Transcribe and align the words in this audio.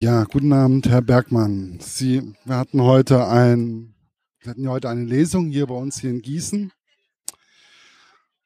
Ja, 0.00 0.22
guten 0.22 0.52
Abend, 0.52 0.88
Herr 0.88 1.02
Bergmann. 1.02 1.80
Sie, 1.80 2.32
wir 2.44 2.56
hatten 2.56 2.80
heute 2.82 3.26
ein, 3.26 3.96
wir 4.38 4.50
hatten 4.50 4.68
heute 4.68 4.88
eine 4.88 5.02
Lesung 5.02 5.50
hier 5.50 5.66
bei 5.66 5.74
uns 5.74 6.00
hier 6.00 6.10
in 6.10 6.22
Gießen. 6.22 6.70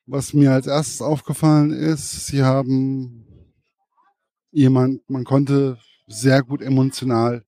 Was 0.07 0.33
mir 0.33 0.53
als 0.53 0.67
erstes 0.67 1.03
aufgefallen 1.03 1.71
ist, 1.71 2.27
Sie 2.27 2.43
haben 2.43 3.27
jemand, 4.51 5.03
man 5.11 5.25
konnte 5.25 5.77
sehr 6.07 6.43
gut 6.43 6.63
emotional 6.63 7.45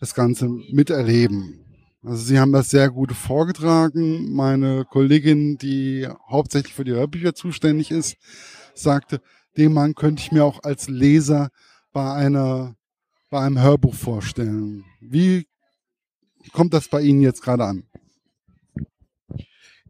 das 0.00 0.12
Ganze 0.12 0.48
miterleben. 0.48 1.64
Also 2.02 2.24
Sie 2.24 2.40
haben 2.40 2.50
das 2.50 2.70
sehr 2.70 2.90
gut 2.90 3.12
vorgetragen. 3.12 4.34
Meine 4.34 4.84
Kollegin, 4.84 5.58
die 5.58 6.08
hauptsächlich 6.28 6.74
für 6.74 6.84
die 6.84 6.90
Hörbücher 6.90 7.36
zuständig 7.36 7.92
ist, 7.92 8.16
sagte, 8.74 9.20
den 9.56 9.72
Mann 9.72 9.94
könnte 9.94 10.22
ich 10.22 10.32
mir 10.32 10.44
auch 10.44 10.64
als 10.64 10.88
Leser 10.88 11.50
bei 11.92 12.12
einer 12.12 12.74
bei 13.30 13.40
einem 13.40 13.60
Hörbuch 13.60 13.94
vorstellen. 13.94 14.84
Wie 15.00 15.46
kommt 16.52 16.74
das 16.74 16.88
bei 16.88 17.00
Ihnen 17.00 17.20
jetzt 17.20 17.42
gerade 17.42 17.64
an? 17.64 17.84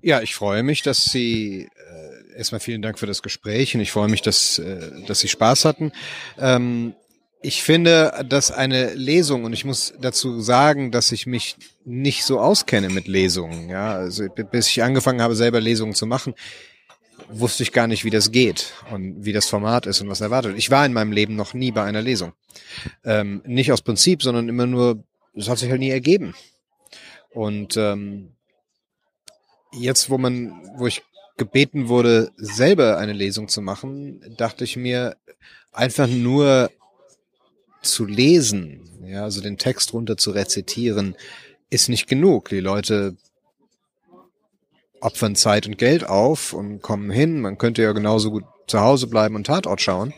Ja, 0.02 0.22
ich 0.22 0.34
freue 0.34 0.62
mich, 0.62 0.82
dass 0.82 1.04
Sie 1.04 1.62
äh, 1.62 2.36
erstmal 2.36 2.60
vielen 2.60 2.82
Dank 2.82 2.98
für 2.98 3.06
das 3.06 3.22
Gespräch 3.22 3.74
und 3.74 3.80
ich 3.80 3.92
freue 3.92 4.08
mich, 4.08 4.22
dass, 4.22 4.58
äh, 4.58 5.04
dass 5.06 5.20
Sie 5.20 5.28
Spaß 5.28 5.64
hatten. 5.64 5.92
Ähm, 6.38 6.94
ich 7.42 7.62
finde, 7.62 8.24
dass 8.28 8.50
eine 8.50 8.94
Lesung, 8.94 9.44
und 9.44 9.52
ich 9.52 9.64
muss 9.64 9.94
dazu 10.00 10.40
sagen, 10.40 10.90
dass 10.90 11.12
ich 11.12 11.26
mich 11.26 11.56
nicht 11.84 12.24
so 12.24 12.40
auskenne 12.40 12.88
mit 12.88 13.06
Lesungen, 13.06 13.68
ja, 13.68 13.92
also 13.92 14.24
bis 14.28 14.68
ich 14.68 14.82
angefangen 14.82 15.22
habe, 15.22 15.36
selber 15.36 15.60
Lesungen 15.60 15.94
zu 15.94 16.06
machen, 16.06 16.34
wusste 17.28 17.62
ich 17.62 17.72
gar 17.72 17.86
nicht, 17.86 18.04
wie 18.04 18.10
das 18.10 18.30
geht 18.30 18.72
und 18.90 19.24
wie 19.24 19.32
das 19.32 19.48
Format 19.48 19.86
ist 19.86 20.00
und 20.00 20.08
was 20.08 20.20
erwartet. 20.20 20.56
Ich 20.56 20.70
war 20.70 20.84
in 20.86 20.92
meinem 20.92 21.12
Leben 21.12 21.36
noch 21.36 21.54
nie 21.54 21.72
bei 21.72 21.82
einer 21.82 22.02
Lesung. 22.02 22.32
Ähm, 23.04 23.42
nicht 23.44 23.72
aus 23.72 23.82
Prinzip, 23.82 24.22
sondern 24.22 24.48
immer 24.48 24.66
nur, 24.66 25.02
es 25.34 25.48
hat 25.48 25.58
sich 25.58 25.70
halt 25.70 25.80
nie 25.80 25.90
ergeben. 25.90 26.34
Und 27.30 27.76
ähm, 27.76 28.32
jetzt, 29.72 30.10
wo 30.10 30.18
man, 30.18 30.62
wo 30.76 30.86
ich 30.86 31.02
gebeten 31.36 31.88
wurde, 31.88 32.32
selber 32.36 32.98
eine 32.98 33.12
Lesung 33.12 33.48
zu 33.48 33.60
machen, 33.60 34.20
dachte 34.36 34.64
ich 34.64 34.76
mir, 34.76 35.16
einfach 35.72 36.08
nur 36.08 36.70
zu 37.82 38.06
lesen, 38.06 38.80
ja, 39.04 39.22
also 39.22 39.40
den 39.40 39.58
Text 39.58 39.92
runter 39.92 40.16
zu 40.16 40.30
rezitieren, 40.30 41.14
ist 41.70 41.88
nicht 41.88 42.08
genug. 42.08 42.48
Die 42.48 42.60
Leute 42.60 43.16
opfern 45.00 45.36
Zeit 45.36 45.66
und 45.66 45.78
Geld 45.78 46.04
auf 46.04 46.52
und 46.52 46.82
kommen 46.82 47.10
hin. 47.10 47.40
Man 47.40 47.58
könnte 47.58 47.82
ja 47.82 47.92
genauso 47.92 48.30
gut 48.30 48.44
zu 48.66 48.80
Hause 48.80 49.06
bleiben 49.06 49.34
und 49.34 49.46
Tatort 49.46 49.80
schauen. 49.80 50.12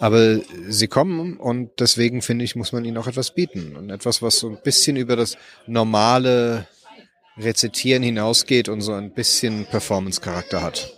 Aber 0.00 0.40
sie 0.68 0.86
kommen 0.86 1.36
und 1.36 1.80
deswegen 1.80 2.22
finde 2.22 2.44
ich, 2.44 2.54
muss 2.54 2.72
man 2.72 2.84
ihnen 2.84 2.98
auch 2.98 3.08
etwas 3.08 3.34
bieten. 3.34 3.76
Und 3.76 3.90
etwas, 3.90 4.22
was 4.22 4.38
so 4.38 4.48
ein 4.48 4.58
bisschen 4.62 4.96
über 4.96 5.16
das 5.16 5.36
normale 5.66 6.68
Rezitieren 7.36 8.02
hinausgeht 8.02 8.68
und 8.68 8.80
so 8.80 8.92
ein 8.92 9.12
bisschen 9.12 9.66
Performance-Charakter 9.66 10.62
hat. 10.62 10.92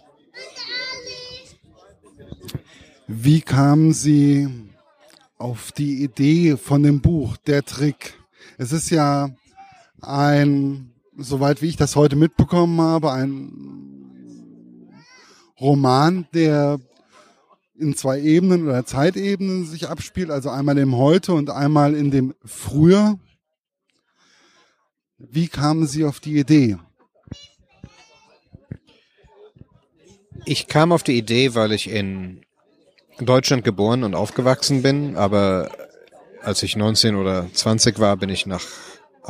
Wie 3.06 3.40
kamen 3.40 3.92
Sie 3.92 4.48
auf 5.36 5.72
die 5.72 6.02
Idee 6.04 6.56
von 6.56 6.82
dem 6.82 7.00
Buch, 7.00 7.36
der 7.38 7.64
Trick? 7.64 8.14
Es 8.56 8.72
ist 8.72 8.90
ja 8.90 9.30
ein 10.00 10.89
soweit 11.22 11.62
wie 11.62 11.68
ich 11.68 11.76
das 11.76 11.96
heute 11.96 12.16
mitbekommen 12.16 12.80
habe, 12.80 13.12
ein 13.12 13.52
Roman, 15.60 16.26
der 16.34 16.80
in 17.78 17.96
zwei 17.96 18.20
Ebenen 18.20 18.64
oder 18.64 18.84
Zeitebenen 18.84 19.66
sich 19.66 19.88
abspielt, 19.88 20.30
also 20.30 20.50
einmal 20.50 20.78
im 20.78 20.96
Heute 20.96 21.32
und 21.32 21.50
einmal 21.50 21.94
in 21.94 22.10
dem 22.10 22.34
Früher. 22.44 23.18
Wie 25.18 25.48
kamen 25.48 25.86
Sie 25.86 26.04
auf 26.04 26.20
die 26.20 26.38
Idee? 26.38 26.78
Ich 30.44 30.66
kam 30.66 30.92
auf 30.92 31.02
die 31.02 31.16
Idee, 31.16 31.54
weil 31.54 31.72
ich 31.72 31.90
in 31.90 32.42
Deutschland 33.18 33.64
geboren 33.64 34.04
und 34.04 34.14
aufgewachsen 34.14 34.82
bin, 34.82 35.16
aber 35.16 35.70
als 36.42 36.62
ich 36.62 36.76
19 36.76 37.16
oder 37.16 37.46
20 37.52 37.98
war, 37.98 38.16
bin 38.16 38.30
ich 38.30 38.46
nach 38.46 38.64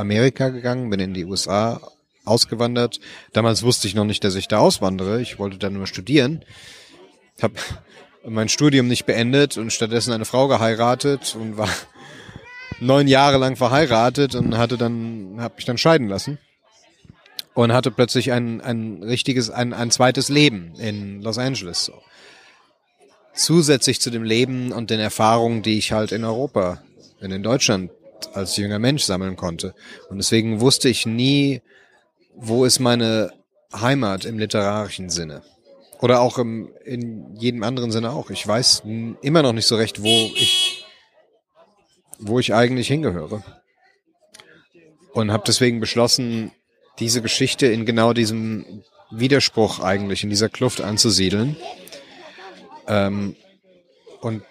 Amerika 0.00 0.48
gegangen, 0.48 0.90
bin 0.90 1.00
in 1.00 1.14
die 1.14 1.24
USA 1.24 1.80
ausgewandert. 2.24 3.00
Damals 3.32 3.62
wusste 3.62 3.86
ich 3.86 3.94
noch 3.94 4.04
nicht, 4.04 4.24
dass 4.24 4.34
ich 4.34 4.48
da 4.48 4.58
auswandere. 4.58 5.20
Ich 5.20 5.38
wollte 5.38 5.58
da 5.58 5.70
nur 5.70 5.86
studieren. 5.86 6.44
Habe 7.40 7.54
mein 8.26 8.48
Studium 8.48 8.88
nicht 8.88 9.06
beendet 9.06 9.56
und 9.56 9.72
stattdessen 9.72 10.12
eine 10.12 10.24
Frau 10.24 10.48
geheiratet 10.48 11.36
und 11.38 11.56
war 11.56 11.68
neun 12.80 13.08
Jahre 13.08 13.38
lang 13.38 13.56
verheiratet 13.56 14.34
und 14.34 14.56
hatte 14.56 14.76
dann, 14.76 15.36
habe 15.38 15.54
mich 15.56 15.64
dann 15.64 15.78
scheiden 15.78 16.08
lassen 16.08 16.38
und 17.54 17.72
hatte 17.72 17.90
plötzlich 17.90 18.32
ein, 18.32 18.60
ein 18.60 19.02
richtiges, 19.02 19.50
ein, 19.50 19.72
ein 19.72 19.90
zweites 19.90 20.28
Leben 20.28 20.74
in 20.78 21.22
Los 21.22 21.38
Angeles. 21.38 21.90
Zusätzlich 23.34 24.00
zu 24.00 24.10
dem 24.10 24.24
Leben 24.24 24.72
und 24.72 24.90
den 24.90 25.00
Erfahrungen, 25.00 25.62
die 25.62 25.78
ich 25.78 25.92
halt 25.92 26.12
in 26.12 26.24
Europa, 26.24 26.82
in 27.20 27.42
Deutschland 27.42 27.90
als 28.34 28.56
junger 28.56 28.78
Mensch 28.78 29.04
sammeln 29.04 29.36
konnte. 29.36 29.74
Und 30.08 30.18
deswegen 30.18 30.60
wusste 30.60 30.88
ich 30.88 31.06
nie, 31.06 31.62
wo 32.34 32.64
ist 32.64 32.78
meine 32.78 33.32
Heimat 33.72 34.24
im 34.24 34.38
literarischen 34.38 35.10
Sinne. 35.10 35.42
Oder 36.00 36.20
auch 36.20 36.38
im, 36.38 36.72
in 36.84 37.36
jedem 37.36 37.62
anderen 37.62 37.92
Sinne 37.92 38.12
auch. 38.12 38.30
Ich 38.30 38.46
weiß 38.46 38.82
immer 39.20 39.42
noch 39.42 39.52
nicht 39.52 39.66
so 39.66 39.76
recht, 39.76 40.02
wo 40.02 40.30
ich, 40.34 40.86
wo 42.18 42.38
ich 42.38 42.54
eigentlich 42.54 42.88
hingehöre. 42.88 43.42
Und 45.12 45.30
habe 45.30 45.44
deswegen 45.46 45.80
beschlossen, 45.80 46.52
diese 46.98 47.22
Geschichte 47.22 47.66
in 47.66 47.84
genau 47.84 48.12
diesem 48.12 48.82
Widerspruch 49.10 49.80
eigentlich, 49.80 50.22
in 50.22 50.30
dieser 50.30 50.48
Kluft 50.48 50.80
anzusiedeln. 50.80 51.56
Ähm, 52.86 53.36
und 54.20 54.42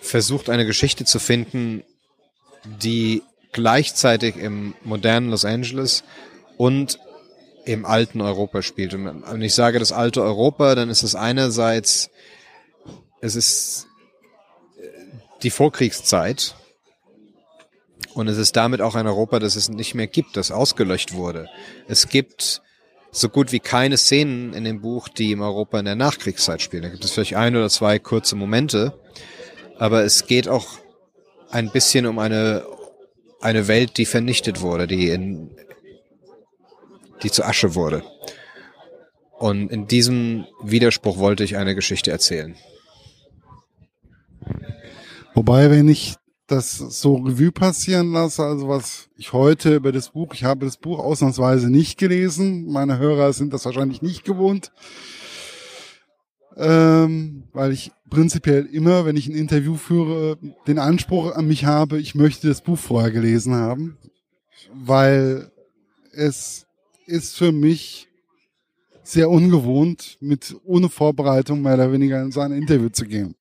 versucht 0.00 0.50
eine 0.50 0.66
Geschichte 0.66 1.04
zu 1.04 1.18
finden, 1.18 1.82
die 2.82 3.22
gleichzeitig 3.52 4.36
im 4.36 4.74
modernen 4.84 5.30
Los 5.30 5.44
Angeles 5.44 6.04
und 6.56 6.98
im 7.64 7.84
alten 7.84 8.20
Europa 8.20 8.62
spielt. 8.62 8.94
Und 8.94 9.24
wenn 9.26 9.42
ich 9.42 9.54
sage 9.54 9.78
das 9.78 9.92
alte 9.92 10.22
Europa, 10.22 10.74
dann 10.74 10.88
ist 10.88 11.02
es 11.02 11.14
einerseits, 11.14 12.10
es 13.20 13.34
ist 13.34 13.88
äh, 14.78 14.86
die 15.42 15.50
Vorkriegszeit 15.50 16.54
und 18.14 18.28
es 18.28 18.38
ist 18.38 18.56
damit 18.56 18.80
auch 18.80 18.94
ein 18.94 19.06
Europa, 19.06 19.40
das 19.40 19.56
es 19.56 19.68
nicht 19.68 19.94
mehr 19.94 20.06
gibt, 20.06 20.36
das 20.36 20.50
ausgelöscht 20.50 21.14
wurde. 21.14 21.48
Es 21.88 22.08
gibt 22.08 22.62
so 23.10 23.28
gut 23.28 23.50
wie 23.50 23.60
keine 23.60 23.96
Szenen 23.96 24.52
in 24.52 24.64
dem 24.64 24.80
Buch, 24.80 25.08
die 25.08 25.32
im 25.32 25.40
Europa 25.40 25.78
in 25.78 25.86
der 25.86 25.96
Nachkriegszeit 25.96 26.62
spielen. 26.62 26.82
Da 26.82 26.88
gibt 26.90 27.04
es 27.04 27.12
vielleicht 27.12 27.34
ein 27.34 27.56
oder 27.56 27.68
zwei 27.68 27.98
kurze 27.98 28.36
Momente, 28.36 28.98
aber 29.78 30.04
es 30.04 30.26
geht 30.26 30.48
auch 30.48 30.78
ein 31.50 31.70
bisschen 31.70 32.06
um 32.06 32.18
eine, 32.18 32.64
eine 33.40 33.68
Welt, 33.68 33.98
die 33.98 34.06
vernichtet 34.06 34.60
wurde, 34.60 34.86
die 34.86 35.10
in, 35.10 35.50
die 37.22 37.30
zu 37.30 37.44
Asche 37.44 37.74
wurde. 37.74 38.02
Und 39.38 39.70
in 39.70 39.86
diesem 39.86 40.46
Widerspruch 40.62 41.18
wollte 41.18 41.44
ich 41.44 41.56
eine 41.56 41.74
Geschichte 41.74 42.10
erzählen. 42.10 42.56
Wobei, 45.34 45.70
wenn 45.70 45.88
ich 45.88 46.16
das 46.46 46.78
so 46.78 47.16
Revue 47.16 47.52
passieren 47.52 48.12
lasse, 48.12 48.42
also 48.42 48.68
was 48.68 49.08
ich 49.16 49.32
heute 49.32 49.74
über 49.74 49.92
das 49.92 50.10
Buch, 50.10 50.32
ich 50.32 50.44
habe 50.44 50.64
das 50.64 50.76
Buch 50.76 50.98
ausnahmsweise 50.98 51.68
nicht 51.68 51.98
gelesen, 51.98 52.66
meine 52.70 52.98
Hörer 52.98 53.32
sind 53.32 53.52
das 53.52 53.64
wahrscheinlich 53.64 54.00
nicht 54.00 54.24
gewohnt, 54.24 54.72
ähm, 56.56 57.44
weil 57.52 57.72
ich 57.72 57.90
prinzipiell 58.10 58.66
immer, 58.66 59.04
wenn 59.04 59.16
ich 59.16 59.26
ein 59.28 59.34
Interview 59.34 59.76
führe, 59.76 60.38
den 60.66 60.78
Anspruch 60.78 61.34
an 61.34 61.46
mich 61.46 61.64
habe, 61.64 61.98
ich 61.98 62.14
möchte 62.14 62.48
das 62.48 62.62
Buch 62.62 62.78
vorher 62.78 63.10
gelesen 63.10 63.54
haben, 63.54 63.98
weil 64.72 65.50
es 66.12 66.66
ist 67.06 67.36
für 67.36 67.52
mich 67.52 68.08
sehr 69.02 69.30
ungewohnt, 69.30 70.18
mit 70.20 70.56
ohne 70.64 70.88
Vorbereitung 70.88 71.62
mehr 71.62 71.74
oder 71.74 71.92
weniger 71.92 72.20
in 72.20 72.32
so 72.32 72.40
ein 72.40 72.52
Interview 72.52 72.88
zu 72.88 73.06
gehen. 73.06 73.36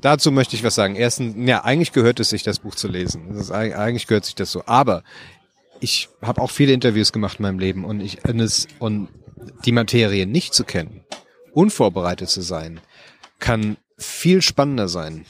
Dazu 0.00 0.32
möchte 0.32 0.56
ich 0.56 0.64
was 0.64 0.74
sagen. 0.74 0.96
Erstens, 0.96 1.34
ja, 1.46 1.62
eigentlich 1.62 1.92
gehört 1.92 2.20
es 2.20 2.30
sich, 2.30 2.42
das 2.42 2.58
Buch 2.58 2.74
zu 2.74 2.88
lesen. 2.88 3.30
Ist, 3.36 3.50
eigentlich 3.52 4.06
gehört 4.06 4.24
sich 4.24 4.34
das 4.34 4.50
so. 4.50 4.64
Aber 4.66 5.04
ich 5.80 6.08
habe 6.22 6.40
auch 6.40 6.50
viele 6.50 6.72
Interviews 6.72 7.12
gemacht 7.12 7.38
in 7.38 7.42
meinem 7.44 7.58
Leben 7.58 7.84
und 7.84 8.00
ich 8.00 8.18
und 8.78 9.08
die 9.64 9.72
Materie 9.72 10.26
nicht 10.26 10.54
zu 10.54 10.64
kennen, 10.64 11.04
unvorbereitet 11.52 12.28
zu 12.28 12.42
sein, 12.42 12.80
kann 13.38 13.76
viel 13.98 14.42
spannender 14.42 14.88
sein, 14.88 15.26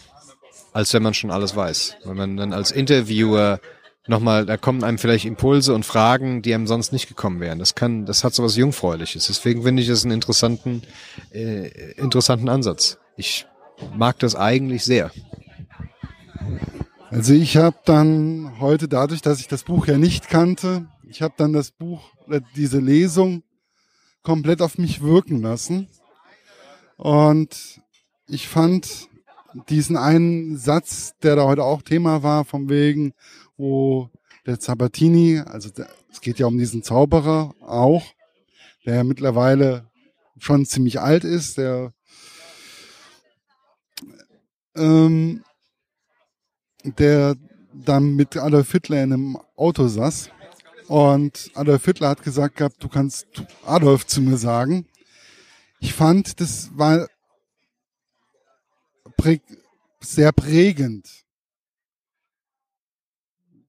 als 0.72 0.92
wenn 0.94 1.02
man 1.02 1.14
schon 1.14 1.30
alles 1.30 1.56
weiß. 1.56 1.96
Wenn 2.04 2.16
man 2.16 2.36
dann 2.36 2.52
als 2.52 2.70
Interviewer 2.70 3.60
nochmal, 4.06 4.46
da 4.46 4.56
kommen 4.56 4.84
einem 4.84 4.98
vielleicht 4.98 5.24
Impulse 5.24 5.74
und 5.74 5.86
Fragen, 5.86 6.42
die 6.42 6.54
einem 6.54 6.66
sonst 6.66 6.92
nicht 6.92 7.08
gekommen 7.08 7.40
wären. 7.40 7.58
Das 7.58 7.74
kann, 7.74 8.06
das 8.06 8.24
hat 8.24 8.34
so 8.34 8.42
was 8.42 8.56
Jungfräuliches. 8.56 9.26
Deswegen 9.26 9.62
finde 9.62 9.82
ich 9.82 9.88
es 9.88 10.04
einen 10.04 10.12
interessanten, 10.12 10.82
äh, 11.32 11.92
interessanten 11.92 12.48
Ansatz. 12.48 12.98
Ich 13.16 13.46
mag 13.94 14.18
das 14.18 14.34
eigentlich 14.34 14.84
sehr. 14.84 15.10
Also 17.10 17.34
ich 17.34 17.56
habe 17.56 17.76
dann 17.84 18.60
heute 18.60 18.86
dadurch, 18.86 19.20
dass 19.20 19.40
ich 19.40 19.48
das 19.48 19.64
Buch 19.64 19.86
ja 19.86 19.98
nicht 19.98 20.28
kannte, 20.28 20.86
ich 21.08 21.22
habe 21.22 21.34
dann 21.36 21.52
das 21.52 21.72
Buch, 21.72 22.00
äh, 22.28 22.40
diese 22.54 22.78
Lesung 22.78 23.42
komplett 24.22 24.62
auf 24.62 24.78
mich 24.78 25.02
wirken 25.02 25.42
lassen. 25.42 25.88
Und 27.00 27.80
ich 28.26 28.46
fand 28.46 29.08
diesen 29.70 29.96
einen 29.96 30.58
Satz, 30.58 31.14
der 31.22 31.34
da 31.34 31.44
heute 31.44 31.64
auch 31.64 31.80
Thema 31.80 32.22
war, 32.22 32.44
vom 32.44 32.68
wegen, 32.68 33.14
wo 33.56 34.10
der 34.44 34.60
Zabatini, 34.60 35.38
also 35.38 35.70
der, 35.70 35.88
es 36.12 36.20
geht 36.20 36.38
ja 36.38 36.46
um 36.46 36.58
diesen 36.58 36.82
Zauberer 36.82 37.54
auch, 37.62 38.04
der 38.84 38.96
ja 38.96 39.04
mittlerweile 39.04 39.88
schon 40.36 40.66
ziemlich 40.66 41.00
alt 41.00 41.24
ist, 41.24 41.56
der 41.56 41.94
ähm, 44.76 45.42
der 46.84 47.34
dann 47.72 48.14
mit 48.14 48.36
Adolf 48.36 48.72
Hitler 48.72 49.02
in 49.02 49.12
einem 49.14 49.38
Auto 49.56 49.88
saß. 49.88 50.28
Und 50.86 51.50
Adolf 51.54 51.82
Hitler 51.86 52.10
hat 52.10 52.22
gesagt 52.22 52.56
gehabt, 52.56 52.76
du 52.84 52.88
kannst 52.88 53.26
Adolf 53.64 54.06
zu 54.06 54.20
mir 54.20 54.36
sagen. 54.36 54.89
Ich 55.80 55.94
fand, 55.94 56.40
das 56.40 56.70
war 56.76 57.08
prä 59.16 59.40
sehr 60.02 60.32
prägend, 60.32 61.24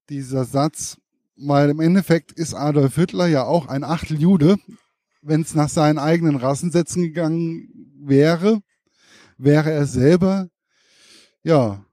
dieser 0.10 0.46
Satz, 0.46 0.98
weil 1.36 1.70
im 1.70 1.80
Endeffekt 1.80 2.32
ist 2.32 2.54
Adolf 2.54 2.96
Hitler 2.96 3.28
ja 3.28 3.44
auch 3.44 3.68
ein 3.68 3.84
Achteljude. 3.84 4.58
Wenn 5.22 5.42
es 5.42 5.56
nach 5.56 5.70
seinen 5.70 6.00
eigenen 6.00 6.36
Rassensätzen 6.36 7.04
gegangen 7.04 7.70
wäre, 7.98 8.62
wäre 9.38 9.72
er 9.72 9.86
selber, 9.86 10.50
ja, 11.44 11.86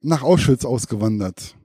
nach 0.00 0.22
Auschwitz 0.22 0.64
ausgewandert. 0.64 1.56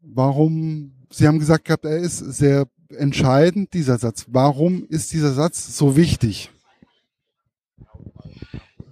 Warum? 0.00 1.06
Sie 1.10 1.26
haben 1.26 1.38
gesagt 1.38 1.66
gehabt, 1.66 1.84
er 1.84 1.98
ist 1.98 2.18
sehr 2.18 2.66
entscheidend, 2.94 3.74
dieser 3.74 3.98
Satz. 3.98 4.26
Warum 4.28 4.86
ist 4.88 5.12
dieser 5.12 5.32
Satz 5.32 5.76
so 5.76 5.96
wichtig? 5.96 6.50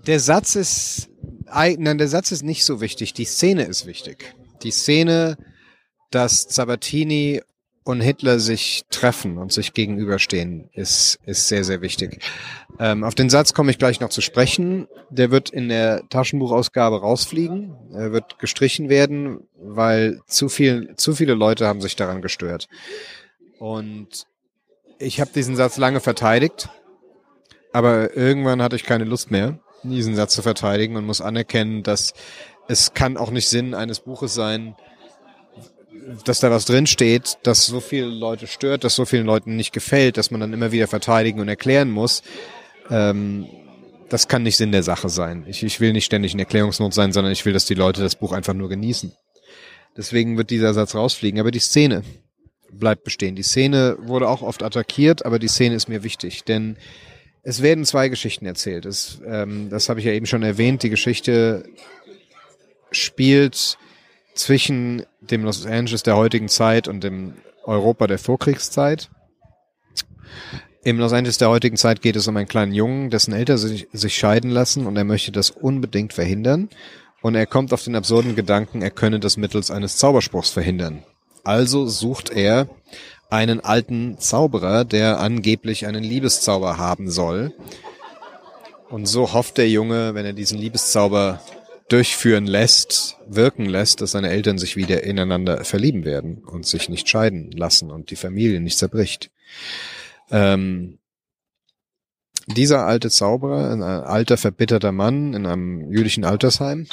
Der 0.06 0.20
Satz 0.20 0.56
ist, 0.56 1.08
nein, 1.46 1.98
der 1.98 2.08
Satz 2.08 2.32
ist 2.32 2.42
nicht 2.42 2.64
so 2.64 2.80
wichtig. 2.80 3.14
Die 3.14 3.24
Szene 3.24 3.64
ist 3.64 3.86
wichtig. 3.86 4.34
Die 4.62 4.72
Szene, 4.72 5.36
dass 6.10 6.42
Sabatini 6.42 7.40
und 7.84 8.00
Hitler 8.00 8.38
sich 8.38 8.84
treffen 8.90 9.38
und 9.38 9.52
sich 9.52 9.72
gegenüberstehen, 9.72 10.68
ist, 10.72 11.18
ist 11.26 11.48
sehr, 11.48 11.64
sehr 11.64 11.82
wichtig. 11.82 12.20
Ähm, 12.78 13.04
auf 13.04 13.14
den 13.14 13.30
Satz 13.30 13.54
komme 13.54 13.70
ich 13.70 13.78
gleich 13.78 14.00
noch 14.00 14.08
zu 14.08 14.20
sprechen. 14.20 14.86
Der 15.10 15.30
wird 15.30 15.50
in 15.50 15.68
der 15.68 16.08
Taschenbuchausgabe 16.08 17.00
rausfliegen. 17.00 17.74
Er 17.92 18.12
wird 18.12 18.38
gestrichen 18.38 18.88
werden, 18.88 19.40
weil 19.60 20.20
zu 20.26 20.48
viel, 20.48 20.94
zu 20.96 21.14
viele 21.14 21.34
Leute 21.34 21.66
haben 21.66 21.80
sich 21.80 21.96
daran 21.96 22.22
gestört. 22.22 22.68
Und 23.62 24.26
ich 24.98 25.20
habe 25.20 25.30
diesen 25.32 25.54
Satz 25.54 25.76
lange 25.76 26.00
verteidigt, 26.00 26.68
aber 27.72 28.16
irgendwann 28.16 28.60
hatte 28.60 28.74
ich 28.74 28.82
keine 28.82 29.04
Lust 29.04 29.30
mehr, 29.30 29.60
diesen 29.84 30.16
Satz 30.16 30.34
zu 30.34 30.42
verteidigen 30.42 30.96
und 30.96 31.06
muss 31.06 31.20
anerkennen, 31.20 31.84
dass 31.84 32.12
es 32.66 32.92
kann 32.92 33.16
auch 33.16 33.30
nicht 33.30 33.48
Sinn 33.48 33.72
eines 33.74 34.00
Buches 34.00 34.34
sein, 34.34 34.74
dass 36.24 36.40
da 36.40 36.50
was 36.50 36.64
drin 36.64 36.88
steht, 36.88 37.38
das 37.44 37.64
so 37.64 37.78
viele 37.78 38.06
Leute 38.06 38.48
stört, 38.48 38.82
das 38.82 38.96
so 38.96 39.04
vielen 39.04 39.26
Leuten 39.26 39.54
nicht 39.54 39.72
gefällt, 39.72 40.16
dass 40.16 40.32
man 40.32 40.40
dann 40.40 40.52
immer 40.52 40.72
wieder 40.72 40.88
verteidigen 40.88 41.38
und 41.38 41.46
erklären 41.46 41.88
muss. 41.88 42.24
Ähm, 42.90 43.46
das 44.08 44.26
kann 44.26 44.42
nicht 44.42 44.56
Sinn 44.56 44.72
der 44.72 44.82
Sache 44.82 45.08
sein. 45.08 45.44
Ich, 45.46 45.62
ich 45.62 45.78
will 45.78 45.92
nicht 45.92 46.06
ständig 46.06 46.32
in 46.32 46.40
Erklärungsnot 46.40 46.94
sein, 46.94 47.12
sondern 47.12 47.32
ich 47.32 47.44
will, 47.44 47.52
dass 47.52 47.66
die 47.66 47.74
Leute 47.74 48.02
das 48.02 48.16
Buch 48.16 48.32
einfach 48.32 48.54
nur 48.54 48.68
genießen. 48.68 49.12
Deswegen 49.96 50.36
wird 50.36 50.50
dieser 50.50 50.74
Satz 50.74 50.96
rausfliegen. 50.96 51.38
Aber 51.38 51.52
die 51.52 51.60
Szene 51.60 52.02
bleibt 52.72 53.04
bestehen. 53.04 53.36
Die 53.36 53.42
Szene 53.42 53.96
wurde 54.00 54.28
auch 54.28 54.42
oft 54.42 54.62
attackiert, 54.62 55.24
aber 55.24 55.38
die 55.38 55.48
Szene 55.48 55.74
ist 55.74 55.88
mir 55.88 56.02
wichtig, 56.02 56.44
denn 56.44 56.76
es 57.42 57.62
werden 57.62 57.84
zwei 57.84 58.08
Geschichten 58.08 58.46
erzählt. 58.46 58.86
Es, 58.86 59.20
ähm, 59.26 59.68
das 59.68 59.88
habe 59.88 60.00
ich 60.00 60.06
ja 60.06 60.12
eben 60.12 60.26
schon 60.26 60.42
erwähnt. 60.42 60.82
Die 60.82 60.90
Geschichte 60.90 61.64
spielt 62.92 63.78
zwischen 64.34 65.04
dem 65.20 65.44
Los 65.44 65.66
Angeles 65.66 66.02
der 66.02 66.16
heutigen 66.16 66.48
Zeit 66.48 66.88
und 66.88 67.02
dem 67.02 67.34
Europa 67.64 68.06
der 68.06 68.18
Vorkriegszeit. 68.18 69.10
Im 70.84 70.98
Los 70.98 71.12
Angeles 71.12 71.38
der 71.38 71.48
heutigen 71.48 71.76
Zeit 71.76 72.02
geht 72.02 72.16
es 72.16 72.26
um 72.26 72.36
einen 72.36 72.48
kleinen 72.48 72.72
Jungen, 72.72 73.10
dessen 73.10 73.32
Eltern 73.32 73.58
sich, 73.58 73.88
sich 73.92 74.16
scheiden 74.16 74.50
lassen 74.50 74.86
und 74.86 74.96
er 74.96 75.04
möchte 75.04 75.30
das 75.30 75.50
unbedingt 75.50 76.12
verhindern. 76.12 76.70
Und 77.20 77.36
er 77.36 77.46
kommt 77.46 77.72
auf 77.72 77.84
den 77.84 77.94
absurden 77.94 78.34
Gedanken, 78.34 78.82
er 78.82 78.90
könne 78.90 79.20
das 79.20 79.36
mittels 79.36 79.70
eines 79.70 79.96
Zauberspruchs 79.96 80.50
verhindern. 80.50 81.04
Also 81.44 81.86
sucht 81.86 82.30
er 82.30 82.68
einen 83.30 83.60
alten 83.60 84.18
Zauberer, 84.18 84.84
der 84.84 85.18
angeblich 85.20 85.86
einen 85.86 86.04
Liebeszauber 86.04 86.76
haben 86.76 87.10
soll. 87.10 87.54
Und 88.90 89.06
so 89.06 89.32
hofft 89.32 89.56
der 89.56 89.70
Junge, 89.70 90.14
wenn 90.14 90.26
er 90.26 90.34
diesen 90.34 90.58
Liebeszauber 90.58 91.40
durchführen 91.88 92.46
lässt, 92.46 93.16
wirken 93.26 93.66
lässt, 93.66 94.00
dass 94.00 94.12
seine 94.12 94.30
Eltern 94.30 94.58
sich 94.58 94.76
wieder 94.76 95.02
ineinander 95.02 95.64
verlieben 95.64 96.04
werden 96.04 96.44
und 96.44 96.66
sich 96.66 96.88
nicht 96.88 97.08
scheiden 97.08 97.50
lassen 97.52 97.90
und 97.90 98.10
die 98.10 98.16
Familie 98.16 98.60
nicht 98.60 98.78
zerbricht. 98.78 99.30
Ähm, 100.30 100.98
dieser 102.46 102.86
alte 102.86 103.10
Zauberer, 103.10 103.70
ein 103.70 103.82
alter 103.82 104.36
verbitterter 104.36 104.92
Mann 104.92 105.34
in 105.34 105.46
einem 105.46 105.90
jüdischen 105.90 106.24
Altersheim, 106.24 106.86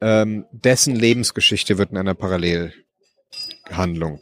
ähm, 0.00 0.44
dessen 0.52 0.94
Lebensgeschichte 0.94 1.78
wird 1.78 1.90
in 1.90 1.98
einer 1.98 2.14
Parallelhandlung 3.66 4.20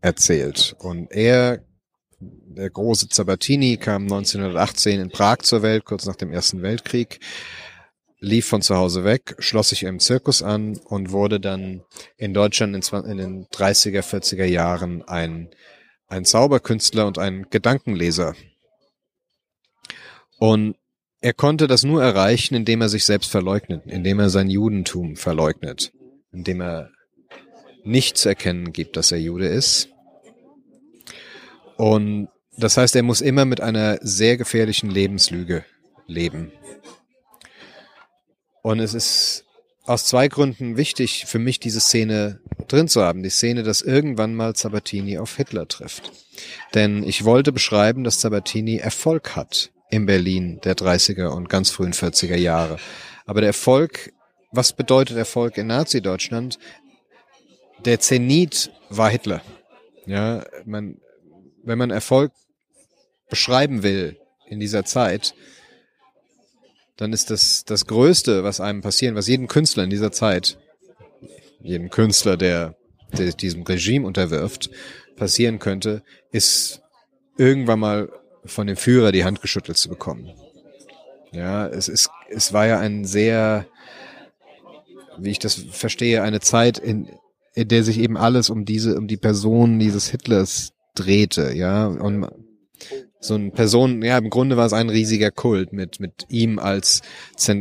erzählt. 0.00 0.74
Und 0.78 1.10
er, 1.10 1.64
der 2.20 2.70
große 2.70 3.08
Zabatini, 3.08 3.76
kam 3.76 4.04
1918 4.04 5.00
in 5.00 5.10
Prag 5.10 5.38
zur 5.38 5.62
Welt, 5.62 5.84
kurz 5.84 6.06
nach 6.06 6.16
dem 6.16 6.32
Ersten 6.32 6.62
Weltkrieg, 6.62 7.20
lief 8.18 8.46
von 8.46 8.62
zu 8.62 8.76
Hause 8.76 9.04
weg, 9.04 9.36
schloss 9.38 9.68
sich 9.68 9.82
im 9.82 10.00
Zirkus 10.00 10.42
an 10.42 10.78
und 10.78 11.12
wurde 11.12 11.38
dann 11.38 11.82
in 12.16 12.32
Deutschland 12.34 12.74
in, 12.74 13.04
in 13.04 13.18
den 13.18 13.46
30er, 13.46 14.02
40er 14.02 14.44
Jahren 14.44 15.02
ein, 15.02 15.50
ein 16.08 16.24
Zauberkünstler 16.24 17.06
und 17.06 17.18
ein 17.18 17.46
Gedankenleser. 17.50 18.34
Und 20.38 20.76
er 21.20 21.34
konnte 21.34 21.66
das 21.66 21.82
nur 21.82 22.02
erreichen, 22.02 22.54
indem 22.54 22.80
er 22.82 22.88
sich 22.88 23.04
selbst 23.04 23.30
verleugnet, 23.30 23.82
indem 23.86 24.20
er 24.20 24.30
sein 24.30 24.48
Judentum 24.48 25.16
verleugnet, 25.16 25.92
indem 26.32 26.60
er 26.60 26.90
nicht 27.86 28.18
zu 28.18 28.28
erkennen 28.28 28.72
gibt, 28.72 28.96
dass 28.96 29.12
er 29.12 29.18
Jude 29.18 29.46
ist. 29.46 29.88
Und 31.76 32.28
das 32.56 32.76
heißt, 32.76 32.96
er 32.96 33.02
muss 33.02 33.20
immer 33.20 33.44
mit 33.44 33.60
einer 33.60 33.98
sehr 34.00 34.36
gefährlichen 34.36 34.90
Lebenslüge 34.90 35.64
leben. 36.06 36.52
Und 38.62 38.80
es 38.80 38.94
ist 38.94 39.44
aus 39.84 40.04
zwei 40.04 40.28
Gründen 40.28 40.76
wichtig 40.76 41.26
für 41.26 41.38
mich, 41.38 41.60
diese 41.60 41.80
Szene 41.80 42.40
drin 42.66 42.88
zu 42.88 43.02
haben. 43.02 43.22
Die 43.22 43.30
Szene, 43.30 43.62
dass 43.62 43.82
irgendwann 43.82 44.34
mal 44.34 44.56
Sabatini 44.56 45.18
auf 45.18 45.36
Hitler 45.36 45.68
trifft. 45.68 46.10
Denn 46.74 47.04
ich 47.04 47.24
wollte 47.24 47.52
beschreiben, 47.52 48.02
dass 48.02 48.20
Sabatini 48.20 48.78
Erfolg 48.78 49.36
hat 49.36 49.70
in 49.90 50.06
Berlin 50.06 50.60
der 50.64 50.76
30er 50.76 51.28
und 51.28 51.48
ganz 51.48 51.70
frühen 51.70 51.92
40er 51.92 52.36
Jahre. 52.36 52.78
Aber 53.26 53.40
der 53.40 53.48
Erfolg, 53.48 54.12
was 54.50 54.72
bedeutet 54.72 55.16
Erfolg 55.16 55.56
in 55.58 55.68
Nazi-Deutschland? 55.68 56.58
Der 57.84 58.00
Zenit 58.00 58.70
war 58.88 59.10
Hitler. 59.10 59.42
Ja, 60.06 60.44
man, 60.64 60.98
wenn 61.62 61.78
man 61.78 61.90
Erfolg 61.90 62.32
beschreiben 63.28 63.82
will 63.82 64.18
in 64.46 64.60
dieser 64.60 64.84
Zeit, 64.84 65.34
dann 66.96 67.12
ist 67.12 67.30
das 67.30 67.64
das 67.64 67.86
Größte, 67.86 68.44
was 68.44 68.60
einem 68.60 68.80
passieren, 68.80 69.16
was 69.16 69.28
jedem 69.28 69.48
Künstler 69.48 69.84
in 69.84 69.90
dieser 69.90 70.12
Zeit, 70.12 70.58
jedem 71.60 71.90
Künstler, 71.90 72.36
der, 72.36 72.76
der 73.16 73.32
diesem 73.32 73.62
Regime 73.62 74.06
unterwirft, 74.06 74.70
passieren 75.16 75.58
könnte, 75.58 76.02
ist 76.30 76.82
irgendwann 77.36 77.80
mal 77.80 78.12
von 78.44 78.66
dem 78.66 78.76
Führer 78.76 79.12
die 79.12 79.24
Hand 79.24 79.42
geschüttelt 79.42 79.76
zu 79.76 79.88
bekommen. 79.88 80.32
Ja, 81.32 81.66
es 81.66 81.88
ist, 81.88 82.10
es 82.30 82.52
war 82.52 82.66
ja 82.66 82.78
ein 82.78 83.04
sehr, 83.04 83.66
wie 85.18 85.30
ich 85.30 85.38
das 85.38 85.54
verstehe, 85.54 86.22
eine 86.22 86.40
Zeit, 86.40 86.78
in, 86.78 87.10
in 87.56 87.68
der 87.68 87.82
sich 87.82 87.98
eben 87.98 88.16
alles 88.16 88.50
um 88.50 88.64
diese, 88.64 88.96
um 88.96 89.08
die 89.08 89.16
Person 89.16 89.78
dieses 89.78 90.08
Hitlers 90.08 90.74
drehte, 90.94 91.54
ja, 91.54 91.86
und 91.86 92.28
so 93.18 93.34
ein 93.34 93.52
Person, 93.52 94.02
ja, 94.02 94.18
im 94.18 94.28
Grunde 94.28 94.58
war 94.58 94.66
es 94.66 94.74
ein 94.74 94.90
riesiger 94.90 95.30
Kult 95.30 95.72
mit, 95.72 95.98
mit 95.98 96.26
ihm 96.28 96.58
als, 96.58 97.00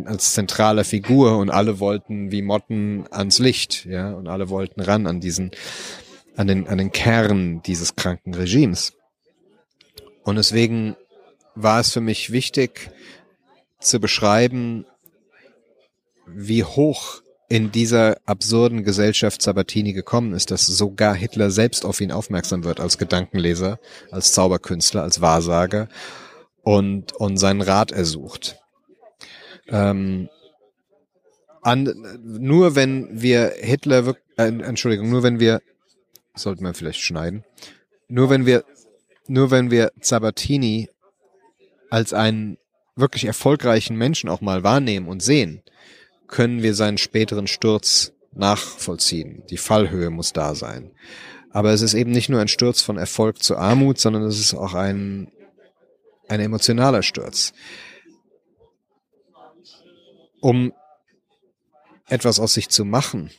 als 0.06 0.34
zentraler 0.34 0.84
Figur 0.84 1.38
und 1.38 1.50
alle 1.50 1.80
wollten 1.80 2.30
wie 2.30 2.42
Motten 2.42 3.06
ans 3.10 3.40
Licht, 3.40 3.86
ja, 3.86 4.12
und 4.12 4.28
alle 4.28 4.50
wollten 4.50 4.82
ran 4.82 5.08
an 5.08 5.22
diesen, 5.22 5.52
an 6.36 6.48
den, 6.48 6.68
an 6.68 6.78
den 6.78 6.92
Kern 6.92 7.62
dieses 7.66 7.96
kranken 7.96 8.34
Regimes. 8.34 8.94
Und 10.24 10.36
deswegen 10.36 10.98
war 11.56 11.80
es 11.80 11.94
für 11.94 12.02
mich 12.02 12.34
wichtig, 12.34 12.92
zu 13.80 14.00
beschreiben, 14.02 14.86
wie 16.28 16.66
hoch 16.66 17.22
in 17.48 17.72
dieser 17.72 18.18
absurden 18.26 18.84
Gesellschaft 18.84 19.42
Sabatini 19.42 19.94
gekommen 19.94 20.34
ist, 20.34 20.52
dass 20.52 20.66
sogar 20.66 21.14
Hitler 21.14 21.52
selbst 21.52 21.86
auf 21.86 22.02
ihn 22.02 22.12
aufmerksam 22.12 22.64
wird 22.64 22.80
als 22.80 22.98
Gedankenleser, 22.98 23.80
als 24.12 24.34
Zauberkünstler, 24.34 25.04
als 25.04 25.22
Wahrsager 25.22 25.88
und, 26.64 27.14
und 27.14 27.38
seinen 27.38 27.62
Rat 27.62 27.92
ersucht. 27.92 28.58
Ähm, 29.68 30.30
an, 31.62 32.20
nur 32.24 32.76
wenn 32.76 33.10
wir 33.12 33.54
Hitler, 33.60 34.16
äh, 34.38 34.48
Entschuldigung, 34.48 35.10
nur 35.10 35.24
wenn 35.24 35.40
wir, 35.40 35.62
sollten 36.36 36.64
wir 36.64 36.74
vielleicht 36.74 37.02
schneiden, 37.02 37.44
nur 38.08 38.30
wenn 38.30 38.46
wir, 38.46 38.64
nur 39.28 39.52
wenn 39.52 39.72
wir 39.72 39.92
Sabatini 40.00 40.90
als 41.90 42.14
einen 42.14 42.58
wirklich 42.96 43.26
erfolgreichen 43.26 43.98
Menschen 43.98 44.30
auch 44.30 44.42
mal 44.42 44.64
wahrnehmen 44.64 45.08
und 45.08 45.22
sehen, 45.22 45.62
können 46.28 46.64
wir 46.64 46.74
seinen 46.76 46.98
späteren 46.98 47.48
Sturz 47.48 48.14
nachvollziehen. 48.34 49.44
Die 49.50 49.58
Fallhöhe 49.58 50.10
muss 50.10 50.34
da 50.34 50.56
sein. 50.56 50.92
Aber 51.52 51.72
es 51.72 51.82
ist 51.82 51.94
eben 51.94 52.12
nicht 52.12 52.30
nur 52.30 52.42
ein 52.42 52.48
Sturz 52.48 52.82
von 52.82 52.98
Erfolg 52.98 53.42
zu 53.42 53.56
Armut, 53.58 53.98
sondern 53.98 54.24
es 54.24 54.40
ist 54.40 54.54
auch 54.54 54.74
ein, 54.74 55.32
ein 56.28 56.42
emotionaler 56.42 57.02
Sturz. 57.02 57.54
Um 60.42 60.74
etwas 62.08 62.40
aus 62.40 62.54
sich 62.54 62.70
zu 62.70 62.86
machen 62.86 63.32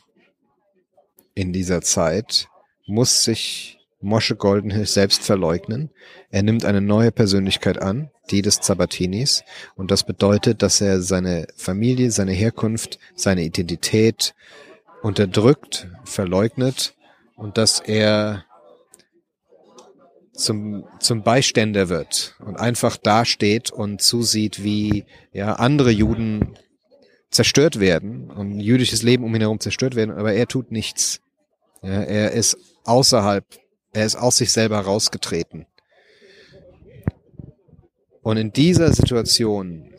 in 1.35 1.53
dieser 1.53 1.81
Zeit, 1.81 2.49
muss 2.87 3.23
sich 3.23 3.76
Mosche 3.99 4.35
Goldenhill 4.35 4.85
selbst 4.85 5.23
verleugnen. 5.23 5.89
Er 6.29 6.43
nimmt 6.43 6.65
eine 6.65 6.81
neue 6.81 7.11
Persönlichkeit 7.11 7.81
an, 7.81 8.11
die 8.29 8.41
des 8.41 8.61
Zabatinis. 8.61 9.43
Und 9.75 9.91
das 9.91 10.03
bedeutet, 10.03 10.61
dass 10.61 10.81
er 10.81 11.01
seine 11.01 11.47
Familie, 11.55 12.11
seine 12.11 12.33
Herkunft, 12.33 12.99
seine 13.15 13.43
Identität 13.43 14.35
unterdrückt, 15.01 15.87
verleugnet 16.03 16.95
und 17.35 17.57
dass 17.57 17.79
er 17.79 18.45
zum, 20.33 20.85
zum 20.99 21.23
Beiständer 21.23 21.89
wird 21.89 22.35
und 22.39 22.57
einfach 22.57 22.97
dasteht 22.97 23.71
und 23.71 24.01
zusieht, 24.01 24.63
wie 24.63 25.05
ja 25.33 25.53
andere 25.53 25.89
Juden 25.89 26.57
zerstört 27.31 27.79
werden 27.79 28.29
und 28.29 28.59
jüdisches 28.59 29.03
Leben 29.03 29.23
um 29.23 29.33
ihn 29.33 29.41
herum 29.41 29.59
zerstört 29.59 29.95
werden, 29.95 30.11
aber 30.11 30.33
er 30.33 30.47
tut 30.47 30.71
nichts. 30.71 31.21
Ja, 31.81 32.01
er 32.01 32.31
ist 32.31 32.57
außerhalb 32.83 33.45
er 33.97 34.05
ist 34.05 34.15
aus 34.15 34.37
sich 34.37 34.51
selber 34.51 34.79
rausgetreten. 34.79 35.65
Und 38.21 38.37
in 38.37 38.53
dieser 38.53 38.93
Situation, 38.93 39.91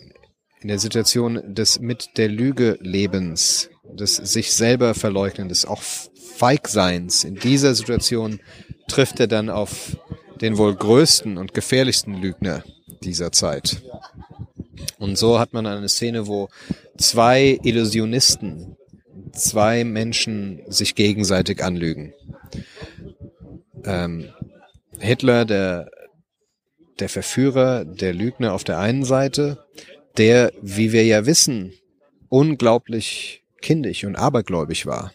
in 0.61 0.69
der 0.69 0.79
Situation 0.79 1.55
des 1.55 1.81
mit 1.81 2.17
der 2.17 2.29
Lüge 2.29 2.79
Lebens, 2.81 3.71
des 3.85 4.17
sich 4.17 4.53
selber 4.53 4.95
verleugnen, 4.95 5.49
des 5.49 5.65
auch 5.65 5.83
Feigseins, 5.83 7.25
in 7.25 7.35
dieser 7.35 7.75
Situation 7.75 8.39
trifft 8.87 9.19
er 9.19 9.27
dann 9.27 9.51
auf 9.51 9.97
den 10.41 10.59
wohl 10.59 10.77
größten 10.77 11.37
und 11.37 11.53
gefährlichsten 11.53 12.15
Lügner 12.15 12.63
dieser 13.03 13.33
Zeit. 13.33 13.83
Und 14.99 15.19
so 15.19 15.41
hat 15.41 15.53
man 15.53 15.67
eine 15.67 15.89
Szene, 15.89 16.29
wo 16.29 16.49
zwei 16.99 17.59
Illusionisten, 17.65 18.77
zwei 19.33 19.83
Menschen 19.83 20.63
sich 20.69 20.95
gegenseitig 20.95 21.65
anlügen 21.65 22.15
ähm, 23.85 24.29
Hitler, 24.99 25.45
der, 25.45 25.91
der 26.99 27.09
Verführer, 27.09 27.85
der 27.85 28.13
Lügner 28.13 28.53
auf 28.53 28.65
der 28.65 28.79
einen 28.79 29.05
Seite, 29.05 29.65
der, 30.17 30.53
wie 30.61 30.93
wir 30.93 31.05
ja 31.05 31.27
wissen, 31.27 31.73
unglaublich 32.29 33.45
kindisch 33.61 34.05
und 34.05 34.17
abergläubig 34.17 34.87
war. 34.87 35.13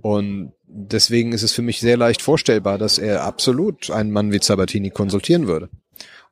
Und 0.00 0.52
deswegen 0.66 1.32
ist 1.32 1.42
es 1.42 1.52
für 1.52 1.62
mich 1.62 1.80
sehr 1.80 1.96
leicht 1.96 2.22
vorstellbar, 2.22 2.78
dass 2.78 2.98
er 2.98 3.24
absolut 3.24 3.90
einen 3.90 4.10
Mann 4.10 4.32
wie 4.32 4.38
Sabatini 4.40 4.90
konsultieren 4.90 5.46
würde. 5.46 5.68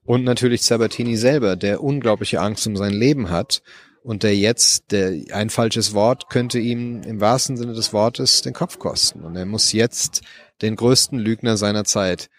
Und 0.05 0.25
natürlich 0.25 0.63
Sabatini 0.63 1.17
selber, 1.17 1.57
der 1.57 1.83
unglaubliche 1.83 2.41
Angst 2.41 2.67
um 2.67 2.77
sein 2.77 2.93
Leben 2.93 3.31
hat 3.31 3.63
und 4.05 4.23
der 4.23 4.37
jetzt, 4.37 4.93
der, 4.93 5.15
ein 5.33 5.51
falsches 5.51 5.93
Wort 5.93 6.31
könnte 6.31 6.61
ihm 6.61 7.03
im 7.03 7.21
wahrsten 7.21 7.57
Sinne 7.57 7.73
des 7.73 7.93
Wortes 7.93 8.43
den 8.43 8.53
Kopf 8.53 8.79
kosten. 8.79 9.25
Und 9.25 9.35
er 9.35 9.47
muss 9.47 9.73
jetzt 9.73 10.23
den 10.63 10.77
größten 10.77 11.19
Lügner 11.19 11.57
seiner 11.57 11.85
Zeit 11.85 12.31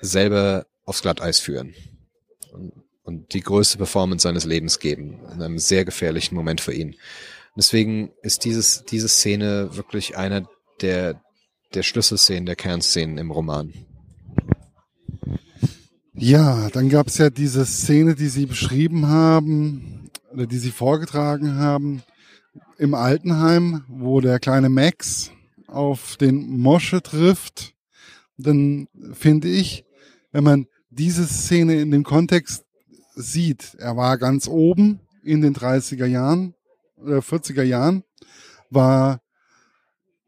selber 0.00 0.66
aufs 0.84 1.02
Glatteis 1.02 1.40
führen 1.40 1.74
und, 2.52 2.72
und 3.02 3.32
die 3.34 3.40
größte 3.40 3.78
Performance 3.78 4.22
seines 4.22 4.44
Lebens 4.44 4.78
geben, 4.78 5.20
in 5.32 5.42
einem 5.42 5.58
sehr 5.58 5.84
gefährlichen 5.84 6.34
Moment 6.34 6.60
für 6.60 6.72
ihn. 6.72 6.96
deswegen 7.56 8.10
ist 8.22 8.44
dieses, 8.44 8.84
diese 8.84 9.08
Szene 9.08 9.76
wirklich 9.76 10.16
einer 10.16 10.48
der, 10.80 11.20
der 11.74 11.82
Schlüsselszenen, 11.82 12.46
der 12.46 12.56
Kernszenen 12.56 13.18
im 13.18 13.30
Roman. 13.30 13.72
Ja, 16.18 16.70
dann 16.70 16.88
gab 16.88 17.08
es 17.08 17.18
ja 17.18 17.28
diese 17.28 17.66
Szene, 17.66 18.14
die 18.14 18.28
Sie 18.28 18.46
beschrieben 18.46 19.06
haben, 19.08 20.10
oder 20.32 20.46
die 20.46 20.58
Sie 20.58 20.70
vorgetragen 20.70 21.56
haben, 21.56 22.02
im 22.78 22.94
Altenheim, 22.94 23.84
wo 23.88 24.20
der 24.20 24.38
kleine 24.38 24.68
Max 24.68 25.30
auf 25.66 26.16
den 26.16 26.58
Mosche 26.58 27.02
trifft, 27.02 27.74
dann 28.36 28.88
finde 29.12 29.48
ich, 29.48 29.84
wenn 30.32 30.44
man 30.44 30.66
diese 30.90 31.26
Szene 31.26 31.80
in 31.80 31.90
dem 31.90 32.04
Kontext 32.04 32.64
sieht, 33.14 33.74
er 33.78 33.96
war 33.96 34.18
ganz 34.18 34.48
oben 34.48 35.00
in 35.22 35.40
den 35.40 35.54
30er 35.54 36.06
Jahren 36.06 36.54
oder 36.96 37.18
40er 37.18 37.62
Jahren, 37.62 38.04
war 38.70 39.20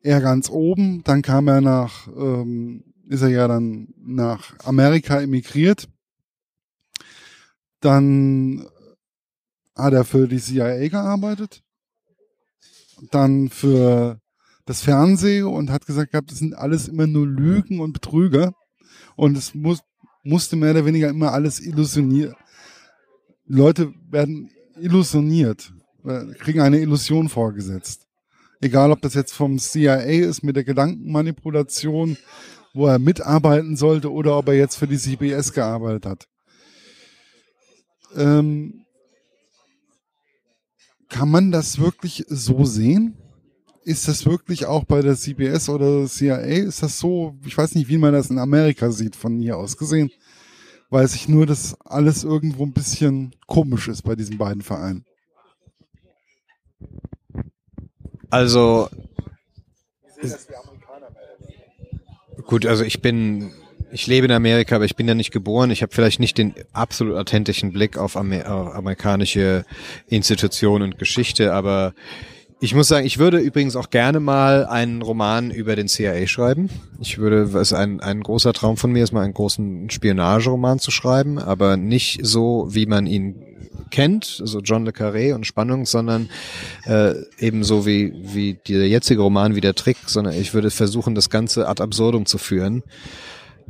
er 0.03 0.21
ganz 0.21 0.49
oben, 0.49 1.03
dann 1.05 1.23
kam 1.23 1.49
er 1.49 1.61
nach, 1.61 2.09
ähm, 2.09 2.85
ist 3.09 3.23
er 3.23 3.29
ja 3.29 3.49
dann 3.49 3.95
nach 3.99 4.59
Amerika 4.65 5.21
emigriert, 5.21 5.89
dann 7.81 8.67
hat 9.75 9.93
er 9.93 10.05
für 10.05 10.27
die 10.27 10.41
CIA 10.41 10.89
gearbeitet, 10.89 11.63
dann 13.11 13.49
für 13.49 14.21
das 14.69 14.83
Fernsehen 14.83 15.47
und 15.47 15.71
hat 15.71 15.87
gesagt 15.87 16.13
gehabt, 16.13 16.31
das 16.31 16.41
sind 16.41 16.55
alles 16.55 16.89
immer 16.89 17.07
nur 17.07 17.27
Lügen 17.27 17.81
und 17.81 17.95
Betrüger. 17.95 18.53
Und 19.17 19.37
es 19.39 19.55
muss, 19.55 19.81
musste 20.23 20.57
mehr 20.57 20.73
oder 20.73 20.85
weniger 20.85 21.09
immer 21.09 21.33
alles 21.33 21.59
illusioniert. 21.59 22.37
Leute 23.47 23.95
werden 24.11 24.51
illusioniert, 24.79 25.73
kriegen 26.39 26.61
eine 26.61 26.81
Illusion 26.81 27.31
vorgesetzt. 27.31 28.07
Egal, 28.61 28.93
ob 28.93 29.01
das 29.01 29.15
jetzt 29.15 29.33
vom 29.33 29.59
CIA 29.59 29.97
ist 30.03 30.43
mit 30.43 30.57
der 30.57 30.65
Gedankenmanipulation, 30.65 32.19
wo 32.75 32.89
er 32.89 32.99
mitarbeiten 32.99 33.75
sollte, 33.75 34.13
oder 34.13 34.37
ob 34.37 34.49
er 34.49 34.55
jetzt 34.55 34.77
für 34.77 34.87
die 34.87 34.99
CBS 34.99 35.55
gearbeitet 35.55 36.05
hat. 36.05 36.29
Ähm, 38.15 38.85
kann 41.09 41.31
man 41.31 41.53
das 41.53 41.79
wirklich 41.79 42.27
so 42.29 42.67
sehen? 42.67 43.17
Ist 43.89 44.07
das 44.07 44.27
wirklich 44.27 44.67
auch 44.67 44.85
bei 44.85 45.01
der 45.01 45.17
CBS 45.17 45.71
oder 45.71 46.07
CIA? 46.07 46.37
Ist 46.37 46.83
das 46.83 46.99
so? 46.99 47.35
Ich 47.47 47.57
weiß 47.57 47.75
nicht, 47.75 47.89
wie 47.89 47.97
man 47.97 48.13
das 48.13 48.29
in 48.29 48.39
Amerika 48.39 48.91
sieht, 48.91 49.17
von 49.17 49.41
hier 49.41 49.57
aus 49.57 49.79
gesehen. 49.79 50.11
Weiß 50.91 51.15
ich 51.15 51.27
nur, 51.27 51.47
dass 51.47 51.75
alles 51.81 52.23
irgendwo 52.23 52.65
ein 52.65 52.75
bisschen 52.75 53.35
komisch 53.47 53.89
ist 53.89 54.03
bei 54.03 54.15
diesen 54.15 54.37
beiden 54.37 54.61
Vereinen. 54.61 55.07
Also, 58.29 58.91
gut, 62.47 62.67
also 62.67 62.85
ich 62.85 63.01
bin, 63.01 63.53
ich 63.91 64.07
lebe 64.07 64.27
in 64.27 64.33
Amerika, 64.33 64.77
aber 64.77 64.85
ich 64.85 64.97
bin 64.97 65.09
ja 65.09 65.15
nicht 65.15 65.31
geboren. 65.31 65.71
Ich 65.71 65.81
habe 65.81 65.95
vielleicht 65.95 66.21
nicht 66.21 66.37
den 66.37 66.55
absolut 66.75 67.17
authentischen 67.17 67.73
Blick 67.73 67.97
auf, 67.97 68.19
Amer 68.19 68.53
auf 68.53 68.75
amerikanische 68.75 69.65
Institutionen 70.09 70.93
und 70.93 70.99
Geschichte, 70.99 71.55
aber 71.55 71.95
ich 72.61 72.75
muss 72.75 72.89
sagen, 72.89 73.07
ich 73.07 73.19
würde 73.19 73.39
übrigens 73.39 73.77
auch 73.77 73.91
gerne 73.91 74.19
mal 74.19 74.67
einen 74.67 75.01
Roman 75.03 75.51
über 75.51 75.77
den 75.77 75.87
CIA 75.87 76.27
schreiben. 76.27 76.69
Ich 77.01 77.19
würde, 77.19 77.53
was 77.53 77.73
ein, 77.73 78.01
ein 78.01 78.21
großer 78.21 78.53
Traum 78.53 78.77
von 78.77 78.91
mir 78.91 79.05
ist, 79.05 79.13
mal 79.13 79.23
einen 79.23 79.35
großen 79.35 79.91
Spionageroman 79.91 80.81
zu 80.81 80.91
schreiben, 80.91 81.39
aber 81.39 81.77
nicht 81.77 82.21
so, 82.23 82.67
wie 82.71 82.87
man 82.87 83.07
ihn 83.07 83.37
kennt, 83.91 84.25
so 84.25 84.61
John 84.61 84.85
le 84.85 84.91
Carré 84.91 85.35
und 85.35 85.47
Spannung, 85.47 85.87
sondern 85.87 86.31
äh, 86.85 87.15
eben 87.39 87.63
so 87.63 87.87
wie, 87.87 88.13
wie 88.17 88.59
der 88.67 88.89
jetzige 88.89 89.23
Roman, 89.23 89.55
wie 89.55 89.61
der 89.61 89.75
Trick, 89.75 89.97
sondern 90.07 90.35
ich 90.35 90.53
würde 90.53 90.71
versuchen, 90.71 91.15
das 91.15 91.31
Ganze 91.31 91.69
ad 91.69 91.81
absurdum 91.81 92.27
zu 92.27 92.39
führen. 92.39 92.83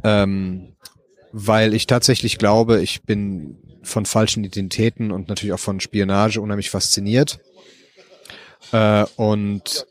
Ähm, 0.03 0.73
weil 1.31 1.75
ich 1.75 1.87
tatsächlich 1.87 2.39
glaube, 2.39 2.81
ich 2.81 3.03
bin 3.03 3.59
von 3.83 4.07
falschen 4.07 4.45
Identitäten 4.45 5.13
und 5.13 5.29
natürlich 5.29 5.53
auch 5.53 5.61
von 5.61 5.79
Spionage 5.79 6.41
unheimlich 6.41 6.71
fasziniert 6.71 7.39
äh, 8.73 9.05
und 9.17 9.87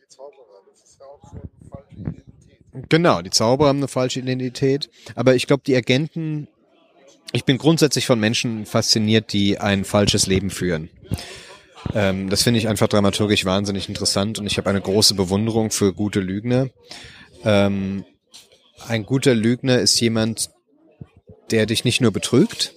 genau, 2.90 3.22
die 3.22 3.30
Zauberer 3.30 3.70
haben 3.70 3.80
eine 3.80 3.88
falsche 3.88 4.20
Identität. 4.20 4.90
Aber 5.16 5.36
ich 5.36 5.48
glaube, 5.48 5.64
die 5.66 5.76
Agenten 5.76 6.48
ich 7.34 7.46
bin 7.46 7.58
grundsätzlich 7.58 8.06
von 8.06 8.20
Menschen 8.20 8.66
fasziniert, 8.66 9.34
die 9.34 9.60
ein 9.60 9.84
falsches 9.84 10.28
Leben 10.28 10.50
führen. 10.50 10.90
Ähm, 11.94 12.30
das 12.30 12.44
finde 12.44 12.60
ich 12.60 12.68
einfach 12.68 12.88
dramaturgisch 12.88 13.46
wahnsinnig 13.46 13.90
interessant 13.90 14.40
und 14.40 14.48
ich 14.48 14.58
habe 14.58 14.70
eine 14.70 14.82
große 14.82 15.16
Bewunderung 15.16 15.72
für 15.72 15.94
gute 15.94 16.20
Lügner. 16.20 16.70
Ähm, 17.44 18.06
ein 18.88 19.06
guter 19.06 19.36
Lügner 19.36 19.80
ist 19.80 20.00
jemand, 20.00 20.50
der 21.52 21.66
dich 21.66 21.84
nicht 21.84 22.02
nur 22.02 22.12
betrügt 22.12 22.74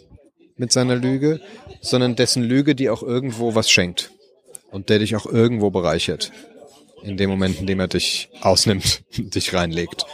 mit 0.56 0.72
seiner 0.72 0.96
Lüge, 0.96 1.40
sondern 1.80 2.16
dessen 2.16 2.42
Lüge 2.42 2.74
dir 2.74 2.92
auch 2.92 3.02
irgendwo 3.02 3.54
was 3.54 3.70
schenkt 3.70 4.10
und 4.70 4.88
der 4.88 4.98
dich 4.98 5.16
auch 5.16 5.26
irgendwo 5.26 5.70
bereichert. 5.70 6.32
In 7.02 7.16
dem 7.16 7.30
Moment, 7.30 7.60
in 7.60 7.66
dem 7.66 7.80
er 7.80 7.88
dich 7.88 8.30
ausnimmt, 8.40 9.02
dich 9.16 9.54
reinlegt. 9.54 10.06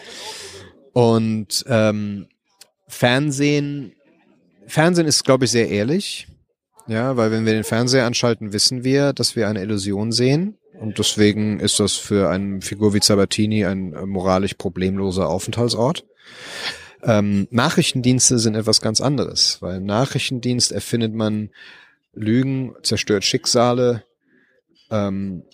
Und 0.92 1.64
ähm, 1.68 2.28
Fernsehen, 2.88 3.94
Fernsehen 4.66 5.06
ist, 5.06 5.24
glaube 5.24 5.44
ich, 5.44 5.50
sehr 5.50 5.68
ehrlich. 5.68 6.28
Ja, 6.88 7.16
weil 7.16 7.32
wenn 7.32 7.44
wir 7.44 7.52
den 7.52 7.64
Fernseher 7.64 8.06
anschalten, 8.06 8.52
wissen 8.52 8.84
wir, 8.84 9.12
dass 9.12 9.34
wir 9.34 9.48
eine 9.48 9.60
Illusion 9.60 10.12
sehen. 10.12 10.56
Und 10.78 10.98
deswegen 10.98 11.58
ist 11.58 11.80
das 11.80 11.94
für 11.94 12.30
eine 12.30 12.60
Figur 12.60 12.94
wie 12.94 13.00
Zabatini 13.00 13.64
ein 13.64 13.90
moralisch 14.06 14.54
problemloser 14.54 15.28
Aufenthaltsort. 15.28 16.04
Ähm, 17.02 17.48
Nachrichtendienste 17.50 18.38
sind 18.38 18.54
etwas 18.54 18.80
ganz 18.80 19.00
anderes, 19.00 19.58
weil 19.60 19.76
im 19.76 19.84
Nachrichtendienst 19.84 20.72
erfindet 20.72 21.14
man 21.14 21.50
Lügen, 22.12 22.74
zerstört 22.82 23.24
Schicksale, 23.24 24.04
ähm, 24.90 25.44